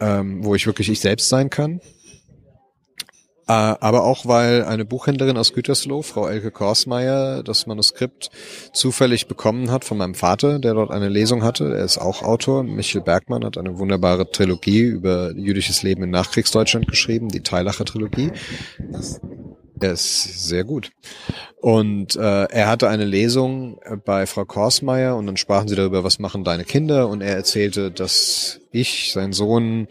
ähm, 0.00 0.44
wo 0.44 0.54
ich 0.54 0.66
wirklich 0.66 0.88
ich 0.88 1.00
selbst 1.00 1.28
sein 1.28 1.50
kann 1.50 1.80
äh, 3.46 3.52
aber 3.52 4.04
auch 4.04 4.24
weil 4.26 4.64
eine 4.64 4.86
Buchhändlerin 4.86 5.36
aus 5.36 5.52
Gütersloh, 5.52 6.00
Frau 6.02 6.26
Elke 6.26 6.50
Korsmeier, 6.50 7.42
das 7.42 7.66
Manuskript 7.66 8.30
zufällig 8.72 9.26
bekommen 9.26 9.70
hat 9.70 9.84
von 9.84 9.98
meinem 9.98 10.14
Vater, 10.14 10.58
der 10.58 10.74
dort 10.74 10.90
eine 10.90 11.10
Lesung 11.10 11.42
hatte. 11.42 11.74
Er 11.74 11.84
ist 11.84 11.98
auch 11.98 12.22
Autor. 12.22 12.62
Michel 12.62 13.02
Bergmann 13.02 13.44
hat 13.44 13.58
eine 13.58 13.78
wunderbare 13.78 14.30
Trilogie 14.30 14.80
über 14.80 15.32
jüdisches 15.36 15.82
Leben 15.82 16.02
in 16.04 16.10
Nachkriegsdeutschland 16.10 16.88
geschrieben, 16.88 17.28
die 17.28 17.42
Teilacher 17.42 17.84
Trilogie. 17.84 18.32
Er 19.84 19.92
ist 19.92 20.48
sehr 20.48 20.64
gut. 20.64 20.92
Und 21.60 22.16
äh, 22.16 22.44
er 22.44 22.68
hatte 22.68 22.88
eine 22.88 23.04
Lesung 23.04 23.78
bei 24.06 24.24
Frau 24.24 24.46
Korsmeier 24.46 25.14
und 25.14 25.26
dann 25.26 25.36
sprachen 25.36 25.68
sie 25.68 25.76
darüber, 25.76 26.02
was 26.02 26.18
machen 26.18 26.42
deine 26.42 26.64
Kinder? 26.64 27.08
Und 27.10 27.20
er 27.20 27.36
erzählte, 27.36 27.90
dass 27.90 28.60
ich, 28.72 29.12
sein 29.12 29.34
Sohn, 29.34 29.88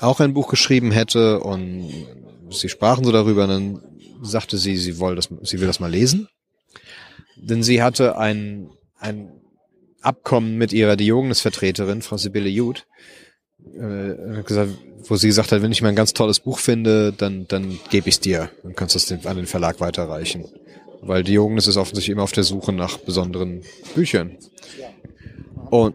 auch 0.00 0.18
ein 0.18 0.34
Buch 0.34 0.48
geschrieben 0.48 0.90
hätte 0.90 1.38
und 1.38 1.88
sie 2.50 2.68
sprachen 2.68 3.04
so 3.04 3.12
darüber 3.12 3.44
und 3.44 3.48
dann 3.48 3.80
sagte 4.22 4.58
sie, 4.58 4.76
sie 4.76 4.98
woll 4.98 5.14
das, 5.14 5.28
sie 5.42 5.60
will 5.60 5.68
das 5.68 5.78
mal 5.78 5.90
lesen. 5.90 6.26
Denn 7.36 7.62
sie 7.62 7.84
hatte 7.84 8.18
ein, 8.18 8.70
ein 8.98 9.30
Abkommen 10.02 10.58
mit 10.58 10.72
ihrer 10.72 10.96
Diogenes-Vertreterin, 10.96 12.02
Frau 12.02 12.16
Sibylle 12.16 12.48
Jud, 12.48 12.88
äh, 13.74 14.42
gesagt, 14.42 14.70
wo 15.08 15.16
sie 15.16 15.28
gesagt 15.28 15.52
hat, 15.52 15.62
wenn 15.62 15.72
ich 15.72 15.82
mal 15.82 15.88
ein 15.88 15.96
ganz 15.96 16.12
tolles 16.12 16.40
Buch 16.40 16.58
finde, 16.58 17.12
dann, 17.12 17.46
dann 17.48 17.78
gebe 17.90 18.08
ich 18.08 18.16
es 18.16 18.20
dir. 18.20 18.50
Dann 18.62 18.74
kannst 18.74 18.94
du 18.94 19.14
es 19.14 19.26
an 19.26 19.36
den 19.36 19.46
Verlag 19.46 19.80
weiterreichen. 19.80 20.44
Weil 21.02 21.22
Diogenes 21.22 21.66
ist 21.66 21.76
offensichtlich 21.76 22.12
immer 22.12 22.22
auf 22.22 22.32
der 22.32 22.44
Suche 22.44 22.72
nach 22.72 22.98
besonderen 22.98 23.62
Büchern. 23.94 24.36
Und 25.70 25.94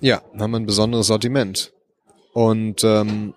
ja, 0.00 0.22
haben 0.38 0.54
ein 0.54 0.66
besonderes 0.66 1.06
Sortiment. 1.06 1.72
Und 2.32 2.84
ähm, 2.84 3.34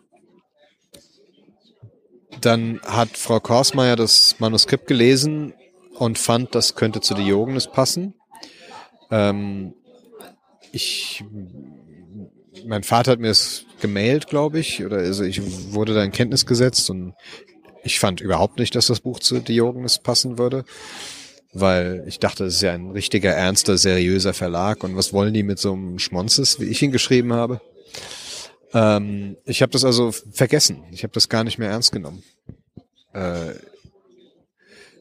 dann 2.42 2.82
hat 2.82 3.18
Frau 3.18 3.39
Korsmeier 3.39 3.96
das 3.96 4.39
Manuskript 4.39 4.88
gelesen 4.88 5.54
und 5.98 6.18
fand, 6.18 6.56
das 6.56 6.76
könnte 6.76 7.02
zu 7.02 7.13
Diogenes 7.13 7.68
passen. 7.68 8.13
Ähm, 9.12 9.74
ich, 10.72 11.24
mein 12.65 12.84
Vater 12.84 13.12
hat 13.12 13.19
mir 13.19 13.30
es 13.30 13.65
gemailt, 13.82 14.28
glaube 14.28 14.60
ich, 14.60 14.84
oder 14.86 14.97
also 14.97 15.23
ich 15.23 15.41
wurde 15.73 15.93
da 15.93 16.04
in 16.04 16.12
Kenntnis 16.12 16.45
gesetzt 16.45 16.89
und 16.89 17.13
ich 17.84 17.99
fand 17.99 18.21
überhaupt 18.21 18.60
nicht, 18.60 18.76
dass 18.76 18.88
das 18.88 19.02
Buch 19.02 19.19
zu 19.19 19.39
Diogenes 19.39 19.99
passen 19.99 20.38
würde, 20.38 20.63
weil 21.52 22.04
ich 22.08 22.19
dachte, 22.19 22.45
es 22.45 22.56
ist 22.56 22.62
ja 22.62 22.73
ein 22.73 22.91
richtiger, 22.91 23.32
ernster, 23.32 23.78
seriöser 23.78 24.34
Verlag 24.34 24.84
und 24.84 24.95
was 24.95 25.13
wollen 25.13 25.34
die 25.34 25.43
mit 25.43 25.60
so 25.60 25.73
einem 25.73 25.99
Schmonzes, 25.99 26.60
wie 26.60 26.65
ich 26.65 26.82
ihn 26.82 26.91
geschrieben 26.91 27.34
habe? 27.34 27.62
Ähm, 28.73 29.38
ich 29.45 29.62
habe 29.62 29.71
das 29.71 29.86
also 29.86 30.12
vergessen. 30.12 30.84
Ich 30.91 31.04
habe 31.04 31.13
das 31.13 31.30
gar 31.30 31.43
nicht 31.43 31.60
mehr 31.60 31.69
ernst 31.69 31.91
genommen. 31.91 32.23
Äh, 33.13 33.54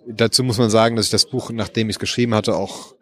dazu 0.07 0.45
muss 0.45 0.59
man 0.59 0.71
sagen, 0.71 0.97
dass 0.97 1.07
ich 1.07 1.13
das 1.13 1.31
Buch, 1.31 1.51
nachdem 1.51 1.89
ich 1.89 1.97
es 1.97 2.01
geschrieben 2.01 2.35
hatte, 2.35 2.55
auch 2.55 2.95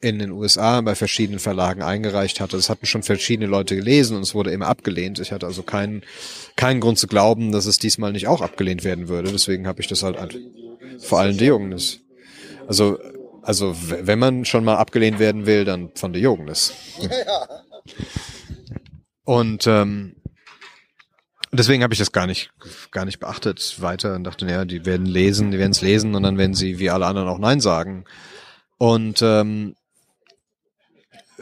in 0.00 0.18
den 0.18 0.30
USA 0.30 0.80
bei 0.82 0.94
verschiedenen 0.94 1.38
Verlagen 1.38 1.82
eingereicht 1.82 2.40
hatte. 2.40 2.56
Das 2.56 2.68
hatten 2.68 2.86
schon 2.86 3.02
verschiedene 3.02 3.48
Leute 3.48 3.76
gelesen 3.76 4.16
und 4.16 4.22
es 4.22 4.34
wurde 4.34 4.50
immer 4.50 4.66
abgelehnt. 4.66 5.18
Ich 5.18 5.32
hatte 5.32 5.46
also 5.46 5.62
keinen, 5.62 6.02
keinen 6.54 6.80
Grund 6.80 6.98
zu 6.98 7.06
glauben, 7.06 7.52
dass 7.52 7.66
es 7.66 7.78
diesmal 7.78 8.12
nicht 8.12 8.28
auch 8.28 8.42
abgelehnt 8.42 8.84
werden 8.84 9.08
würde. 9.08 9.32
Deswegen 9.32 9.66
habe 9.66 9.80
ich 9.80 9.86
das 9.86 10.02
halt 10.02 10.38
vor 10.98 11.20
allen 11.20 11.38
Diogenes. 11.38 12.00
Also, 12.68 12.98
also 13.42 13.74
wenn 13.78 14.18
man 14.18 14.44
schon 14.44 14.64
mal 14.64 14.76
abgelehnt 14.76 15.18
werden 15.18 15.46
will, 15.46 15.64
dann 15.64 15.90
von 15.94 16.12
der. 16.12 16.20
Ja. 16.22 16.34
Und 19.24 19.66
ähm, 19.66 20.16
deswegen 21.52 21.82
habe 21.82 21.94
ich 21.94 21.98
das 21.98 22.12
gar 22.12 22.26
nicht, 22.26 22.50
gar 22.90 23.04
nicht 23.04 23.18
beachtet 23.18 23.80
weiter 23.80 24.14
und 24.14 24.24
dachte, 24.24 24.44
naja, 24.44 24.64
die 24.64 24.84
werden 24.84 25.06
lesen, 25.06 25.50
die 25.50 25.58
werden 25.58 25.72
es 25.72 25.80
lesen 25.80 26.14
und 26.14 26.22
dann 26.22 26.38
werden 26.38 26.54
sie 26.54 26.78
wie 26.78 26.90
alle 26.90 27.06
anderen 27.06 27.28
auch 27.28 27.38
Nein 27.38 27.60
sagen. 27.60 28.04
Und 28.78 29.22
ähm, 29.22 29.74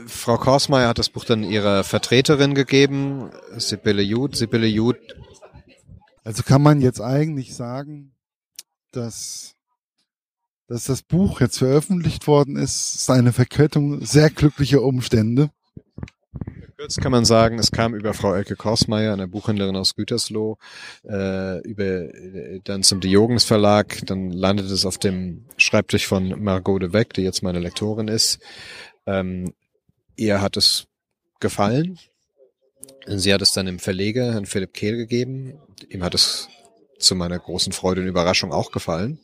Frau 0.07 0.37
Korsmeier 0.37 0.88
hat 0.88 0.99
das 0.99 1.09
Buch 1.09 1.25
dann 1.25 1.43
ihrer 1.43 1.85
Vertreterin 1.85 2.55
gegeben, 2.55 3.31
Sibylle 3.57 4.03
Jud. 4.03 4.37
Sibylle 4.37 4.67
Jud. 4.67 4.97
Also 6.25 6.43
kann 6.43 6.62
man 6.62 6.81
jetzt 6.81 7.01
eigentlich 7.01 7.55
sagen, 7.55 8.14
dass, 8.93 9.55
dass 10.69 10.85
das 10.85 11.03
Buch 11.03 11.40
jetzt 11.40 11.59
veröffentlicht 11.59 12.27
worden 12.27 12.57
ist, 12.57 12.95
ist 12.95 13.11
eine 13.11 13.33
Verkettung 13.33 14.05
sehr 14.05 14.31
glücklicher 14.31 14.83
Umstände. 14.83 15.51
Kurz 16.77 16.97
kann 16.97 17.12
man 17.12 17.25
sagen, 17.25 17.59
es 17.59 17.71
kam 17.71 17.95
über 17.95 18.14
Frau 18.14 18.35
Elke 18.35 18.57
Korsmeier, 18.57 19.12
eine 19.12 19.29
Buchhändlerin 19.29 19.77
aus 19.77 19.95
Gütersloh, 19.95 20.59
äh, 21.09 21.61
über 21.61 21.85
äh, 21.85 22.61
dann 22.64 22.83
zum 22.83 23.01
Diogenes 23.01 23.45
Verlag, 23.45 24.01
dann 24.07 24.31
landet 24.31 24.71
es 24.71 24.85
auf 24.85 24.99
dem 24.99 25.45
Schreibtisch 25.57 26.07
von 26.07 26.43
Margot 26.43 26.83
de 26.83 26.93
Weck, 26.93 27.14
die 27.14 27.23
jetzt 27.23 27.43
meine 27.43 27.61
Lektorin 27.61 28.09
ist. 28.09 28.38
Ähm, 29.07 29.55
ihr 30.16 30.40
hat 30.40 30.57
es 30.57 30.87
gefallen. 31.40 31.98
Sie 33.07 33.33
hat 33.33 33.42
es 33.42 33.53
dann 33.53 33.66
im 33.66 33.79
Verleger, 33.79 34.33
Herrn 34.33 34.46
Philipp 34.46 34.72
Kehl, 34.72 34.96
gegeben. 34.96 35.59
Ihm 35.88 36.03
hat 36.03 36.14
es 36.14 36.48
zu 36.98 37.14
meiner 37.14 37.38
großen 37.38 37.72
Freude 37.72 38.00
und 38.00 38.07
Überraschung 38.07 38.53
auch 38.53 38.70
gefallen. 38.70 39.18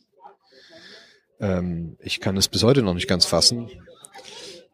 Ähm, 1.39 1.97
ich 1.99 2.19
kann 2.19 2.37
es 2.37 2.47
bis 2.47 2.63
heute 2.63 2.83
noch 2.83 2.93
nicht 2.93 3.07
ganz 3.07 3.25
fassen. 3.25 3.69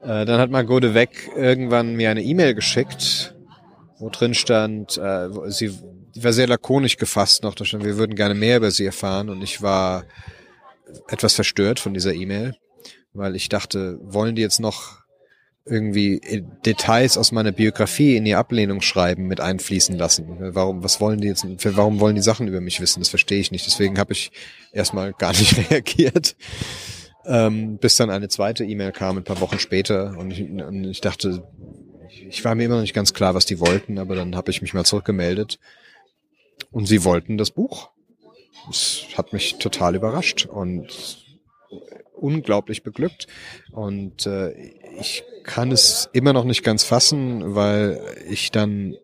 Äh, 0.02 0.26
dann 0.26 0.40
hat 0.40 0.52
Margot 0.52 0.84
de 0.84 0.94
Weck 0.94 1.30
irgendwann 1.36 1.96
mir 1.96 2.12
eine 2.12 2.22
E-Mail 2.22 2.54
geschickt, 2.54 3.36
wo 3.98 4.10
drin 4.10 4.34
stand, 4.34 4.98
äh, 4.98 5.30
sie 5.48 5.74
war 6.16 6.34
sehr 6.34 6.48
lakonisch 6.48 6.98
gefasst 6.98 7.44
noch, 7.44 7.56
da 7.56 7.66
stand, 7.66 7.84
wir 7.84 7.98
würden 7.98 8.16
gerne 8.16 8.36
mehr 8.36 8.58
über 8.58 8.72
sie 8.72 8.86
erfahren 8.86 9.30
und 9.30 9.42
ich 9.42 9.62
war 9.62 10.06
etwas 11.08 11.34
verstört 11.34 11.80
von 11.80 11.94
dieser 11.94 12.14
E-Mail, 12.14 12.56
weil 13.14 13.36
ich 13.36 13.50
dachte, 13.50 14.00
wollen 14.02 14.36
die 14.36 14.42
jetzt 14.42 14.60
noch 14.60 15.00
irgendwie 15.70 16.44
Details 16.66 17.18
aus 17.18 17.32
meiner 17.32 17.52
Biografie 17.52 18.16
in 18.16 18.26
die 18.26 18.36
Ablehnung 18.36 18.82
schreiben 18.82 19.28
mit 19.28 19.40
einfließen 19.40 19.98
lassen. 19.98 20.38
Warum, 20.40 20.84
was 20.84 21.02
wollen 21.02 21.22
die 21.22 21.28
jetzt, 21.28 21.46
warum 21.76 22.00
wollen 22.00 22.16
die 22.16 22.22
Sachen 22.22 22.48
über 22.48 22.62
mich 22.62 22.80
wissen? 22.80 23.00
Das 23.02 23.10
verstehe 23.10 23.40
ich 23.40 23.52
nicht. 23.52 23.66
Deswegen 23.66 24.00
habe 24.00 24.14
ich 24.14 24.32
erstmal 24.72 25.14
gar 25.14 25.32
nicht 25.32 25.58
reagiert. 25.72 26.36
Ähm, 27.26 27.78
bis 27.78 27.98
dann 27.98 28.10
eine 28.10 28.30
zweite 28.30 28.64
E-Mail 28.64 28.92
kam, 28.94 29.18
ein 29.18 29.24
paar 29.24 29.42
Wochen 29.42 29.60
später. 29.60 30.18
Und 30.18 30.32
ich, 30.32 30.50
und 30.50 30.86
ich 30.86 31.02
dachte, 31.02 31.44
ich 32.30 32.44
war 32.46 32.56
mir 32.56 32.66
immer 32.66 32.76
noch 32.76 32.82
nicht 32.82 32.96
ganz 32.96 33.14
klar, 33.14 33.36
was 33.36 33.46
die 33.46 33.60
wollten, 33.60 34.00
aber 34.00 34.16
dann 34.16 34.36
habe 34.36 34.52
ich 34.52 34.62
mich 34.62 34.74
mal 34.74 34.86
zurückgemeldet. 34.86 35.60
Und 36.72 36.88
sie 36.88 37.04
wollten 37.04 37.38
das 37.38 37.52
Buch. 37.52 37.90
Das 38.68 39.04
hat 39.16 39.34
mich 39.34 39.58
total 39.58 39.96
überrascht. 39.96 40.46
Und 40.46 41.27
unglaublich 42.14 42.84
beglückt. 42.84 43.28
Und 43.72 44.26
äh, 44.26 44.54
ich 45.00 45.24
kann 45.44 45.72
es 45.72 46.10
immer 46.14 46.34
noch 46.34 46.44
nicht 46.44 46.64
ganz 46.64 46.84
fassen, 46.84 47.56
weil 47.56 48.02
ich 48.30 48.52
dann 48.52 48.96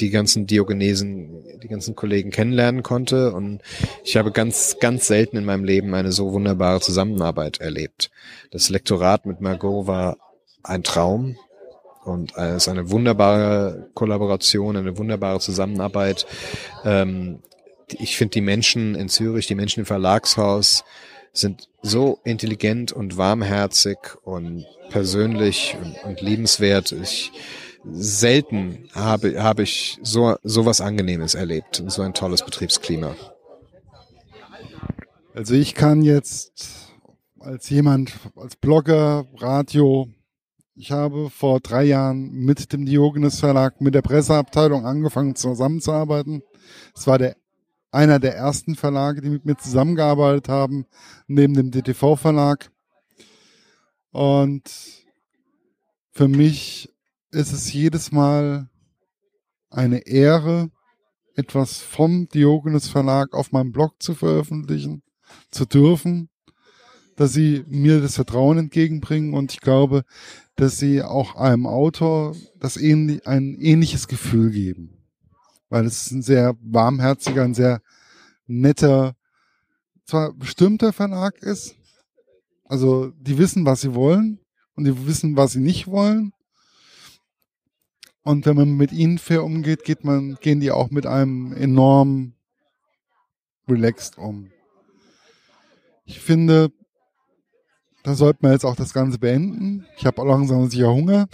die 0.00 0.10
ganzen 0.10 0.46
Diogenesen, 0.46 1.44
die 1.62 1.68
ganzen 1.68 1.94
Kollegen 1.94 2.30
kennenlernen 2.30 2.82
konnte. 2.82 3.32
Und 3.32 3.62
ich 4.02 4.16
habe 4.16 4.32
ganz, 4.32 4.78
ganz 4.80 5.06
selten 5.06 5.36
in 5.36 5.44
meinem 5.44 5.64
Leben 5.64 5.94
eine 5.94 6.12
so 6.12 6.32
wunderbare 6.32 6.80
Zusammenarbeit 6.80 7.60
erlebt. 7.60 8.10
Das 8.50 8.70
Lektorat 8.70 9.26
mit 9.26 9.40
Margot 9.40 9.86
war 9.86 10.16
ein 10.62 10.82
Traum 10.82 11.36
und 12.04 12.36
es 12.36 12.64
ist 12.64 12.68
eine 12.68 12.90
wunderbare 12.90 13.88
Kollaboration, 13.94 14.76
eine 14.76 14.98
wunderbare 14.98 15.40
Zusammenarbeit. 15.40 16.26
Ähm, 16.84 17.40
ich 17.88 18.16
finde 18.16 18.32
die 18.32 18.40
Menschen 18.40 18.94
in 18.94 19.08
Zürich, 19.08 19.46
die 19.46 19.54
Menschen 19.54 19.80
im 19.80 19.86
Verlagshaus, 19.86 20.84
sind 21.34 21.68
so 21.82 22.18
intelligent 22.24 22.92
und 22.92 23.18
warmherzig 23.18 23.98
und 24.22 24.64
persönlich 24.88 25.76
und, 25.82 25.96
und 26.04 26.20
liebenswert. 26.22 26.92
Ich, 26.92 27.32
selten 27.92 28.88
habe, 28.94 29.42
habe 29.42 29.62
ich 29.62 29.98
so, 30.02 30.36
so 30.42 30.64
was 30.66 30.80
Angenehmes 30.80 31.34
erlebt 31.34 31.80
und 31.80 31.90
so 31.90 32.02
ein 32.02 32.14
tolles 32.14 32.44
Betriebsklima. 32.44 33.14
Also 35.34 35.54
ich 35.54 35.74
kann 35.74 36.02
jetzt 36.02 36.92
als 37.40 37.68
jemand, 37.68 38.12
als 38.36 38.56
Blogger, 38.56 39.26
Radio, 39.36 40.08
ich 40.76 40.92
habe 40.92 41.30
vor 41.30 41.60
drei 41.60 41.84
Jahren 41.84 42.30
mit 42.32 42.72
dem 42.72 42.86
Diogenes 42.86 43.40
Verlag, 43.40 43.80
mit 43.80 43.94
der 43.94 44.02
Presseabteilung 44.02 44.86
angefangen 44.86 45.36
zusammenzuarbeiten. 45.36 46.42
Es 46.96 47.06
war 47.06 47.18
der 47.18 47.36
einer 47.94 48.18
der 48.18 48.36
ersten 48.36 48.74
Verlage, 48.74 49.20
die 49.20 49.30
mit 49.30 49.44
mir 49.44 49.56
zusammengearbeitet 49.56 50.48
haben, 50.48 50.84
neben 51.28 51.54
dem 51.54 51.70
DTV-Verlag. 51.70 52.70
Und 54.10 54.70
für 56.10 56.28
mich 56.28 56.92
ist 57.30 57.52
es 57.52 57.72
jedes 57.72 58.12
Mal 58.12 58.68
eine 59.70 60.06
Ehre, 60.06 60.70
etwas 61.36 61.78
vom 61.78 62.28
Diogenes 62.28 62.88
Verlag 62.88 63.32
auf 63.34 63.52
meinem 63.52 63.72
Blog 63.72 63.94
zu 64.00 64.14
veröffentlichen, 64.14 65.02
zu 65.50 65.64
dürfen, 65.64 66.28
dass 67.16 67.32
sie 67.32 67.64
mir 67.68 68.00
das 68.00 68.16
Vertrauen 68.16 68.58
entgegenbringen 68.58 69.34
und 69.34 69.52
ich 69.52 69.60
glaube, 69.60 70.04
dass 70.56 70.78
sie 70.78 71.02
auch 71.02 71.36
einem 71.36 71.66
Autor 71.66 72.36
das 72.58 72.76
ähnlich, 72.76 73.26
ein 73.26 73.56
ähnliches 73.60 74.06
Gefühl 74.06 74.50
geben 74.50 74.93
weil 75.74 75.86
es 75.86 76.08
ein 76.12 76.22
sehr 76.22 76.56
warmherziger, 76.60 77.42
ein 77.42 77.52
sehr 77.52 77.82
netter, 78.46 79.16
zwar 80.06 80.32
bestimmter 80.32 80.92
Verlag 80.92 81.42
ist. 81.42 81.74
Also 82.64 83.10
die 83.18 83.38
wissen, 83.38 83.66
was 83.66 83.80
sie 83.80 83.92
wollen 83.92 84.38
und 84.76 84.84
die 84.84 85.04
wissen, 85.08 85.36
was 85.36 85.50
sie 85.50 85.58
nicht 85.58 85.88
wollen. 85.88 86.32
Und 88.22 88.46
wenn 88.46 88.54
man 88.54 88.76
mit 88.76 88.92
ihnen 88.92 89.18
fair 89.18 89.42
umgeht, 89.42 89.82
geht 89.82 90.04
man, 90.04 90.36
gehen 90.36 90.60
die 90.60 90.70
auch 90.70 90.90
mit 90.90 91.06
einem 91.06 91.52
enorm 91.52 92.34
relaxed 93.66 94.16
um. 94.16 94.52
Ich 96.04 96.20
finde, 96.20 96.70
da 98.04 98.14
sollte 98.14 98.38
man 98.42 98.52
jetzt 98.52 98.64
auch 98.64 98.76
das 98.76 98.92
Ganze 98.94 99.18
beenden. 99.18 99.88
Ich 99.96 100.06
habe 100.06 100.24
langsam 100.24 100.70
sicher 100.70 100.92
Hunger. 100.92 101.26